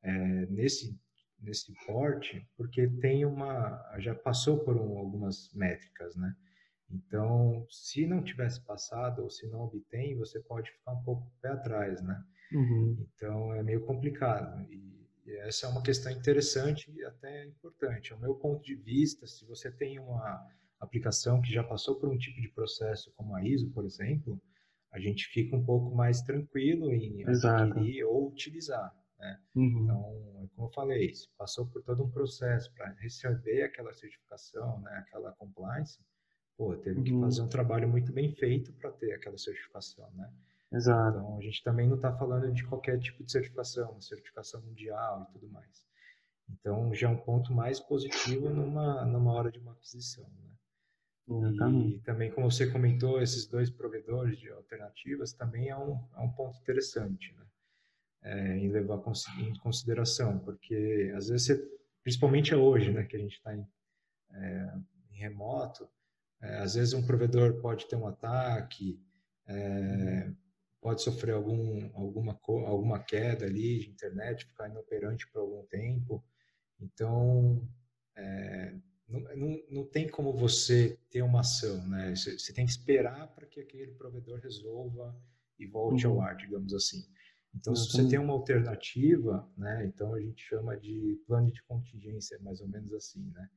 é, 0.02 0.46
nesse 0.48 0.98
nesse 1.42 1.74
porte, 1.88 2.48
porque 2.56 2.88
tem 2.88 3.26
uma 3.26 3.84
já 3.98 4.14
passou 4.14 4.60
por 4.60 4.78
um, 4.78 4.98
algumas 4.98 5.52
métricas, 5.54 6.16
né? 6.16 6.36
Então, 6.94 7.66
se 7.70 8.06
não 8.06 8.24
tivesse 8.24 8.62
passado 8.62 9.24
ou 9.24 9.30
se 9.30 9.48
não 9.48 9.62
obtém, 9.62 10.18
você 10.18 10.40
pode 10.40 10.72
ficar 10.72 10.94
um 10.94 11.04
pouco 11.04 11.32
pé 11.42 11.50
atrás, 11.50 12.02
né? 12.02 12.24
Uhum. 12.54 13.08
Então, 13.16 13.54
é 13.54 13.64
meio 13.64 13.86
complicado. 13.86 14.62
E, 14.70 15.08
e, 15.26 15.36
essa 15.38 15.68
é 15.68 15.70
uma 15.70 15.82
questão 15.82 16.12
interessante 16.12 16.92
e 16.92 17.04
até 17.04 17.46
importante. 17.46 18.12
Ao 18.12 18.20
meu 18.20 18.36
ponto 18.36 18.64
de 18.64 18.76
vista, 18.76 19.26
se 19.26 19.46
você 19.46 19.72
tem 19.72 20.00
uma 20.00 20.46
aplicação 20.80 21.42
que 21.42 21.54
já 21.54 21.64
passou 21.64 22.00
por 22.00 22.10
um 22.10 22.18
tipo 22.18 22.42
de 22.42 22.50
processo 22.50 23.12
como 23.16 23.36
a 23.36 23.44
ISO, 23.44 23.72
por 23.72 23.86
exemplo, 23.86 24.42
a 24.92 25.00
gente 25.00 25.28
fica 25.28 25.56
um 25.56 25.64
pouco 25.64 25.96
mais 25.96 26.22
tranquilo 26.22 26.92
em 26.92 27.22
Exato. 27.30 27.64
adquirir 27.64 28.04
ou 28.04 28.30
utilizar. 28.30 28.94
Né? 29.18 29.40
Uhum. 29.56 29.84
Então, 29.84 30.50
como 30.56 30.68
eu 30.68 30.72
falei, 30.74 31.12
passou 31.38 31.68
por 31.68 31.84
todo 31.84 32.04
um 32.04 32.10
processo 32.10 32.74
para 32.74 32.92
receber 33.00 33.64
aquela 33.64 33.94
certificação, 33.94 34.82
né, 34.82 35.06
aquela 35.08 35.32
compliance, 35.34 36.04
pô, 36.58 36.76
teve 36.78 37.00
uhum. 37.00 37.04
que 37.04 37.20
fazer 37.20 37.42
um 37.42 37.48
trabalho 37.48 37.88
muito 37.88 38.12
bem 38.12 38.34
feito 38.36 38.72
para 38.74 38.92
ter 38.92 39.14
aquela 39.14 39.38
certificação, 39.38 40.10
né? 40.14 40.32
Exato. 40.72 41.18
Então, 41.18 41.38
a 41.38 41.42
gente 41.42 41.64
também 41.64 41.88
não 41.88 41.96
está 41.96 42.16
falando 42.16 42.52
de 42.52 42.64
qualquer 42.66 42.98
tipo 43.00 43.24
de 43.24 43.32
certificação, 43.32 44.00
certificação 44.00 44.62
mundial 44.62 45.28
e 45.28 45.34
tudo 45.34 45.50
mais. 45.50 45.86
Então, 46.50 46.94
já 46.94 47.08
é 47.08 47.12
um 47.12 47.18
ponto 47.18 47.54
mais 47.54 47.80
positivo 47.80 48.50
numa, 48.50 49.06
numa 49.06 49.34
hora 49.34 49.52
de 49.52 49.60
uma 49.60 49.74
aquisição, 49.74 50.26
né? 50.40 50.52
E 51.94 52.00
também, 52.00 52.30
como 52.32 52.52
você 52.52 52.70
comentou, 52.70 53.22
esses 53.22 53.46
dois 53.46 53.70
provedores 53.70 54.38
de 54.38 54.50
alternativas 54.50 55.32
também 55.32 55.70
é 55.70 55.78
um, 55.78 55.98
é 56.18 56.20
um 56.20 56.30
ponto 56.30 56.60
interessante, 56.60 57.34
né? 57.38 57.42
é, 58.24 58.58
em 58.58 58.70
levar 58.70 59.02
em 59.40 59.56
consideração, 59.56 60.40
porque 60.40 61.12
às 61.16 61.30
vezes, 61.30 61.48
você, 61.48 61.72
principalmente 62.04 62.54
hoje, 62.54 62.92
né, 62.92 63.04
que 63.04 63.16
a 63.16 63.20
gente 63.20 63.36
está 63.36 63.56
em, 63.56 63.66
é, 64.32 64.74
em, 65.12 65.18
remoto, 65.18 65.90
é, 66.42 66.58
às 66.58 66.76
vezes 66.76 66.94
um 66.94 67.06
provedor 67.06 67.62
pode 67.62 67.88
ter 67.88 67.96
um 67.96 68.08
ataque, 68.08 69.00
é, 69.48 70.32
pode 70.82 71.02
sofrer 71.02 71.34
algum, 71.34 71.90
alguma, 71.94 72.40
alguma 72.66 73.00
queda 73.00 73.46
ali 73.46 73.80
de 73.80 73.90
internet, 73.90 74.46
ficar 74.46 74.70
inoperante 74.70 75.28
por 75.32 75.40
algum 75.42 75.64
tempo. 75.68 76.24
Então, 76.80 77.62
é, 78.16 78.76
não, 79.08 79.20
não, 79.36 79.64
não 79.70 79.86
tem 79.86 80.10
como 80.10 80.34
você 80.34 80.98
ter 81.10 81.22
uma 81.22 81.42
ação, 81.42 81.88
né? 81.88 82.16
Você, 82.16 82.40
você 82.40 82.52
tem 82.54 82.66
que 82.66 82.72
esperar 82.72 83.28
para 83.36 83.46
que 83.46 83.60
aquele 83.60 83.92
provedor 83.92 84.40
resolva 84.40 85.16
e 85.60 85.68
volte 85.68 86.08
uhum. 86.08 86.14
ao 86.14 86.22
ar, 86.22 86.36
digamos 86.36 86.74
assim. 86.74 87.06
Então, 87.54 87.76
se 87.76 87.92
você 87.92 88.08
tem 88.08 88.18
uma 88.18 88.34
alternativa, 88.34 89.48
né, 89.58 89.86
então 89.86 90.14
a 90.14 90.22
gente 90.22 90.42
chama 90.42 90.78
de 90.78 91.22
plano 91.28 91.52
de 91.52 91.62
contingência, 91.64 92.40
mais 92.40 92.62
ou 92.62 92.68
menos 92.68 92.94
assim, 92.94 93.30
né? 93.32 93.50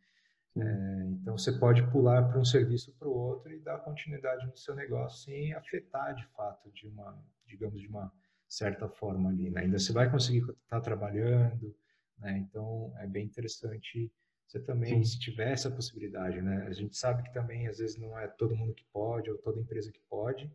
É, 0.56 1.04
então, 1.20 1.36
você 1.36 1.52
pode 1.52 1.82
pular 1.90 2.22
para 2.28 2.38
um 2.38 2.44
serviço 2.44 2.94
para 2.98 3.08
o 3.08 3.12
outro 3.12 3.52
e 3.52 3.58
dar 3.58 3.78
continuidade 3.78 4.46
no 4.46 4.56
seu 4.56 4.74
negócio 4.74 5.24
sem 5.24 5.52
afetar, 5.52 6.14
de 6.14 6.26
fato, 6.28 6.70
de 6.72 6.86
uma, 6.86 7.20
digamos, 7.46 7.80
de 7.80 7.88
uma 7.88 8.12
certa 8.48 8.88
forma 8.88 9.30
ali, 9.30 9.50
né? 9.50 9.62
Ainda 9.62 9.78
você 9.78 9.92
vai 9.92 10.10
conseguir 10.10 10.38
estar 10.38 10.54
tá 10.68 10.80
trabalhando, 10.80 11.74
né? 12.18 12.38
Então, 12.38 12.92
é 12.98 13.06
bem 13.06 13.26
interessante 13.26 14.12
você 14.46 14.60
também, 14.60 15.02
Sim. 15.02 15.04
se 15.04 15.18
tiver 15.18 15.50
essa 15.50 15.70
possibilidade, 15.70 16.40
né? 16.40 16.66
A 16.68 16.72
gente 16.72 16.96
sabe 16.96 17.22
que 17.24 17.32
também, 17.32 17.66
às 17.66 17.78
vezes, 17.78 17.96
não 17.96 18.16
é 18.16 18.28
todo 18.28 18.54
mundo 18.54 18.74
que 18.74 18.84
pode 18.92 19.30
ou 19.30 19.38
toda 19.38 19.58
empresa 19.58 19.90
que 19.90 20.00
pode, 20.08 20.50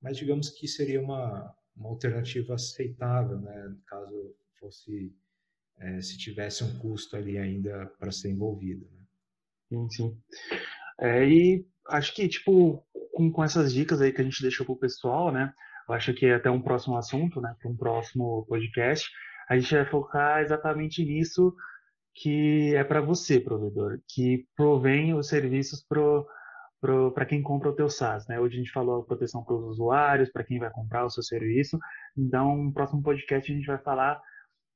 mas 0.00 0.16
digamos 0.16 0.50
que 0.50 0.68
seria 0.68 1.00
uma, 1.00 1.54
uma 1.76 1.88
alternativa 1.88 2.54
aceitável, 2.54 3.38
né, 3.38 3.76
caso 3.86 4.34
fosse 4.58 5.14
é, 5.78 6.00
se 6.00 6.16
tivesse 6.16 6.62
um 6.62 6.78
custo 6.78 7.16
ali 7.16 7.36
ainda 7.36 7.86
para 7.98 8.12
ser 8.12 8.30
envolvido. 8.30 8.88
Sim, 9.74 9.88
sim. 9.90 10.18
É, 11.00 11.26
e 11.26 11.66
acho 11.88 12.14
que 12.14 12.28
tipo 12.28 12.84
com, 13.12 13.30
com 13.30 13.44
essas 13.44 13.72
dicas 13.72 14.00
aí 14.00 14.12
que 14.12 14.20
a 14.20 14.24
gente 14.24 14.42
deixou 14.42 14.64
para 14.64 14.74
o 14.74 14.78
pessoal, 14.78 15.32
né, 15.32 15.52
eu 15.88 15.94
acho 15.94 16.14
que 16.14 16.26
é 16.26 16.34
até 16.34 16.50
um 16.50 16.62
próximo 16.62 16.96
assunto, 16.96 17.40
né, 17.40 17.54
para 17.60 17.70
um 17.70 17.76
próximo 17.76 18.44
podcast, 18.48 19.08
a 19.48 19.58
gente 19.58 19.74
vai 19.74 19.84
focar 19.84 20.40
exatamente 20.40 21.04
nisso 21.04 21.54
que 22.14 22.74
é 22.74 22.84
para 22.84 23.00
você, 23.00 23.40
provedor, 23.40 23.98
que 24.08 24.46
provém 24.56 25.14
os 25.14 25.28
serviços 25.28 25.84
pro 25.86 26.26
para 27.14 27.24
quem 27.24 27.42
compra 27.42 27.70
o 27.70 27.74
teu 27.74 27.88
SaaS, 27.88 28.26
né? 28.28 28.38
Hoje 28.38 28.56
a 28.56 28.58
gente 28.58 28.70
falou 28.70 29.04
proteção 29.04 29.42
para 29.42 29.54
os 29.54 29.64
usuários, 29.70 30.30
para 30.30 30.44
quem 30.44 30.58
vai 30.58 30.68
comprar 30.70 31.06
o 31.06 31.10
seu 31.10 31.22
serviço. 31.22 31.78
Então, 32.14 32.58
no 32.58 32.72
próximo 32.74 33.02
podcast 33.02 33.50
a 33.50 33.54
gente 33.54 33.66
vai 33.66 33.78
falar 33.78 34.20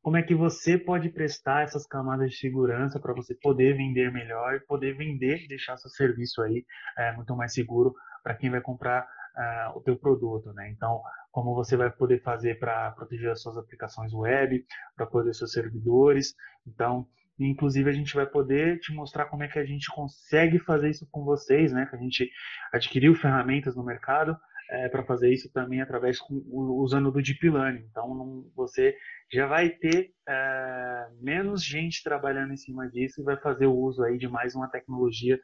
como 0.03 0.17
é 0.17 0.23
que 0.23 0.35
você 0.35 0.79
pode 0.79 1.09
prestar 1.11 1.65
essas 1.65 1.87
camadas 1.87 2.31
de 2.31 2.37
segurança 2.37 3.01
para 3.01 3.13
você 3.13 3.35
poder 3.35 3.77
vender 3.77 4.13
melhor 4.13 4.61
poder 4.67 4.97
vender, 4.97 5.47
deixar 5.49 5.77
seu 5.77 5.91
serviço 5.91 6.43
aí 6.43 6.65
é, 6.97 7.13
muito 7.13 7.35
mais 7.37 7.53
seguro 7.53 7.95
para 8.23 8.35
quem 8.35 8.51
vai 8.51 8.61
comprar 8.61 9.03
uh, 9.03 9.79
o 9.79 9.81
teu 9.81 9.97
produto, 9.97 10.53
né? 10.53 10.71
Então, 10.71 11.01
como 11.31 11.55
você 11.55 11.77
vai 11.77 11.91
poder 11.91 12.21
fazer 12.23 12.59
para 12.59 12.91
proteger 12.93 13.31
as 13.31 13.41
suas 13.41 13.57
aplicações 13.57 14.13
web, 14.13 14.65
para 14.97 15.07
proteger 15.07 15.35
seus 15.35 15.53
servidores. 15.53 16.35
Então, 16.67 17.07
Inclusive, 17.41 17.89
a 17.89 17.93
gente 17.93 18.15
vai 18.15 18.27
poder 18.27 18.81
te 18.81 18.93
mostrar 18.93 19.27
como 19.27 19.45
é 19.45 19.49
que 19.49 19.61
a 19.61 19.65
gente 19.65 19.87
consegue 19.93 20.59
fazer 20.59 20.91
isso 20.91 21.07
com 21.11 21.25
vocês, 21.25 21.73
né? 21.73 21.87
Que 21.87 21.95
a 21.95 21.99
gente 21.99 22.29
adquiriu 22.73 23.15
ferramentas 23.15 23.77
no 23.77 23.85
mercado 23.85 24.37
é, 24.71 24.89
para 24.89 25.05
fazer 25.05 25.33
isso 25.33 25.51
também 25.53 25.81
através 25.81 26.19
usando 26.31 27.11
do 27.11 27.23
Deep 27.23 27.49
Learning. 27.49 27.87
Então, 27.91 28.15
não, 28.15 28.51
você 28.55 28.95
já 29.33 29.47
vai 29.47 29.71
ter 29.71 30.13
é, 30.29 31.09
menos 31.21 31.65
gente 31.65 32.03
trabalhando 32.03 32.53
em 32.53 32.57
cima 32.57 32.89
disso 32.89 33.21
e 33.21 33.25
vai 33.25 33.37
fazer 33.37 33.67
o 33.67 33.77
uso 33.77 34.03
aí 34.03 34.19
de 34.19 34.29
mais 34.29 34.55
uma 34.55 34.69
tecnologia 34.69 35.39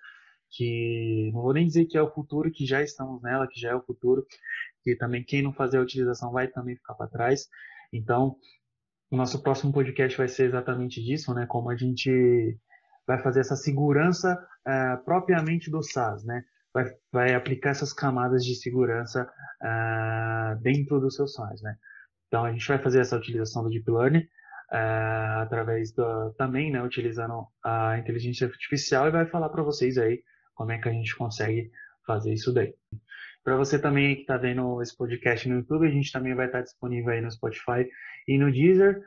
que 0.51 1.31
não 1.33 1.43
vou 1.43 1.53
nem 1.53 1.67
dizer 1.67 1.87
que 1.87 1.99
é 1.99 2.03
o 2.03 2.13
futuro, 2.13 2.51
que 2.51 2.65
já 2.65 2.83
estamos 2.83 3.21
nela, 3.23 3.49
que 3.49 3.61
já 3.61 3.71
é 3.71 3.75
o 3.75 3.83
futuro, 3.83 4.25
que 4.83 4.95
também 4.95 5.25
quem 5.25 5.43
não 5.43 5.53
fazer 5.53 5.79
a 5.79 5.83
utilização 5.83 6.31
vai 6.31 6.47
também 6.49 6.77
ficar 6.77 6.95
para 6.95 7.11
trás. 7.11 7.49
Então, 7.93 8.37
o 9.11 9.17
nosso 9.17 9.43
próximo 9.43 9.73
podcast 9.73 10.17
vai 10.17 10.29
ser 10.29 10.45
exatamente 10.47 11.03
disso, 11.03 11.35
né? 11.35 11.47
Como 11.47 11.71
a 11.71 11.77
gente 11.77 12.59
vai 13.07 13.21
fazer 13.23 13.41
essa 13.41 13.57
segurança 13.57 14.39
uh, 14.67 15.05
propriamente 15.05 15.71
do 15.71 15.83
SaaS, 15.83 16.25
né? 16.25 16.45
Vai, 16.75 16.93
vai, 17.13 17.35
aplicar 17.35 17.71
essas 17.71 17.93
camadas 17.93 18.45
de 18.45 18.57
segurança 18.57 19.31
uh, 19.63 20.61
dentro 20.61 20.99
do 20.99 21.11
seu 21.11 21.29
SaaS, 21.29 21.63
né? 21.63 21.77
Então 22.27 22.45
a 22.45 22.51
gente 22.51 22.67
vai 22.67 22.79
fazer 22.83 22.99
essa 22.99 23.17
utilização 23.17 23.63
do 23.63 23.71
Deep 23.71 23.89
Learning 23.89 24.25
uh, 24.73 25.41
através 25.43 25.93
do, 25.93 26.35
também, 26.37 26.73
né? 26.73 26.83
Utilizando 26.83 27.47
a 27.65 27.97
inteligência 27.99 28.49
artificial 28.49 29.07
e 29.07 29.13
vai 29.13 29.25
falar 29.27 29.51
para 29.51 29.63
vocês 29.63 29.97
aí 29.97 30.21
como 30.55 30.73
é 30.73 30.79
que 30.79 30.89
a 30.89 30.93
gente 30.93 31.15
consegue 31.17 31.71
fazer 32.05 32.33
isso 32.33 32.53
daí. 32.53 32.75
Para 33.45 33.57
você 33.57 33.79
também 33.79 34.15
que 34.17 34.23
está 34.23 34.37
vendo 34.37 34.81
esse 34.81 34.97
podcast 34.97 35.49
no 35.49 35.57
YouTube, 35.57 35.87
a 35.87 35.91
gente 35.91 36.11
também 36.11 36.35
vai 36.35 36.47
estar 36.47 36.63
disponível 36.63 37.13
aí 37.13 37.21
no 37.21 37.31
Spotify 37.31 37.87
e 38.27 38.38
no 38.38 38.51
Deezer. 38.51 39.01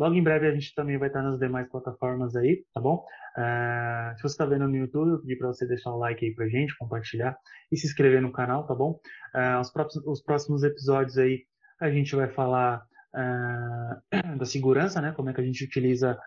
Logo 0.00 0.14
em 0.14 0.22
breve 0.22 0.48
a 0.48 0.54
gente 0.54 0.74
também 0.74 0.96
vai 0.96 1.08
estar 1.08 1.22
nas 1.22 1.38
demais 1.38 1.68
plataformas 1.68 2.34
aí, 2.34 2.64
tá 2.72 2.80
bom? 2.80 3.04
Uh, 3.36 4.16
se 4.16 4.22
você 4.22 4.32
está 4.32 4.46
vendo 4.46 4.66
no 4.66 4.74
YouTube, 4.74 5.10
eu 5.10 5.20
pedi 5.20 5.36
para 5.36 5.48
você 5.48 5.66
deixar 5.66 5.92
o 5.92 5.98
like 5.98 6.24
aí 6.24 6.34
pra 6.34 6.48
gente, 6.48 6.74
compartilhar 6.78 7.36
e 7.70 7.76
se 7.76 7.86
inscrever 7.86 8.22
no 8.22 8.32
canal, 8.32 8.66
tá 8.66 8.74
bom? 8.74 8.98
Uh, 9.34 9.60
os, 9.60 9.70
próximos, 9.70 10.06
os 10.06 10.22
próximos 10.22 10.62
episódios 10.62 11.18
aí 11.18 11.44
a 11.78 11.90
gente 11.90 12.16
vai 12.16 12.28
falar 12.28 12.82
uh, 13.14 14.36
da 14.38 14.46
segurança, 14.46 15.02
né? 15.02 15.12
Como 15.12 15.28
é 15.28 15.34
que 15.34 15.40
a 15.42 15.44
gente 15.44 15.64
utiliza 15.64 16.18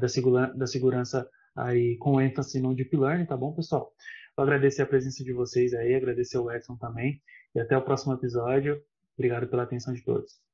da, 0.00 0.08
segura, 0.08 0.46
da 0.56 0.66
segurança 0.66 1.28
aí 1.54 1.98
com 1.98 2.18
ênfase 2.18 2.62
no 2.62 2.74
Deep 2.74 2.96
Learning, 2.96 3.26
tá 3.26 3.36
bom, 3.36 3.52
pessoal? 3.54 3.92
Vou 4.34 4.42
agradecer 4.42 4.80
a 4.80 4.86
presença 4.86 5.22
de 5.22 5.34
vocês 5.34 5.74
aí, 5.74 5.94
agradecer 5.94 6.38
o 6.38 6.50
Edson 6.50 6.78
também. 6.78 7.20
E 7.54 7.60
até 7.60 7.76
o 7.76 7.82
próximo 7.82 8.14
episódio. 8.14 8.82
Obrigado 9.18 9.46
pela 9.48 9.64
atenção 9.64 9.92
de 9.92 10.02
todos. 10.02 10.51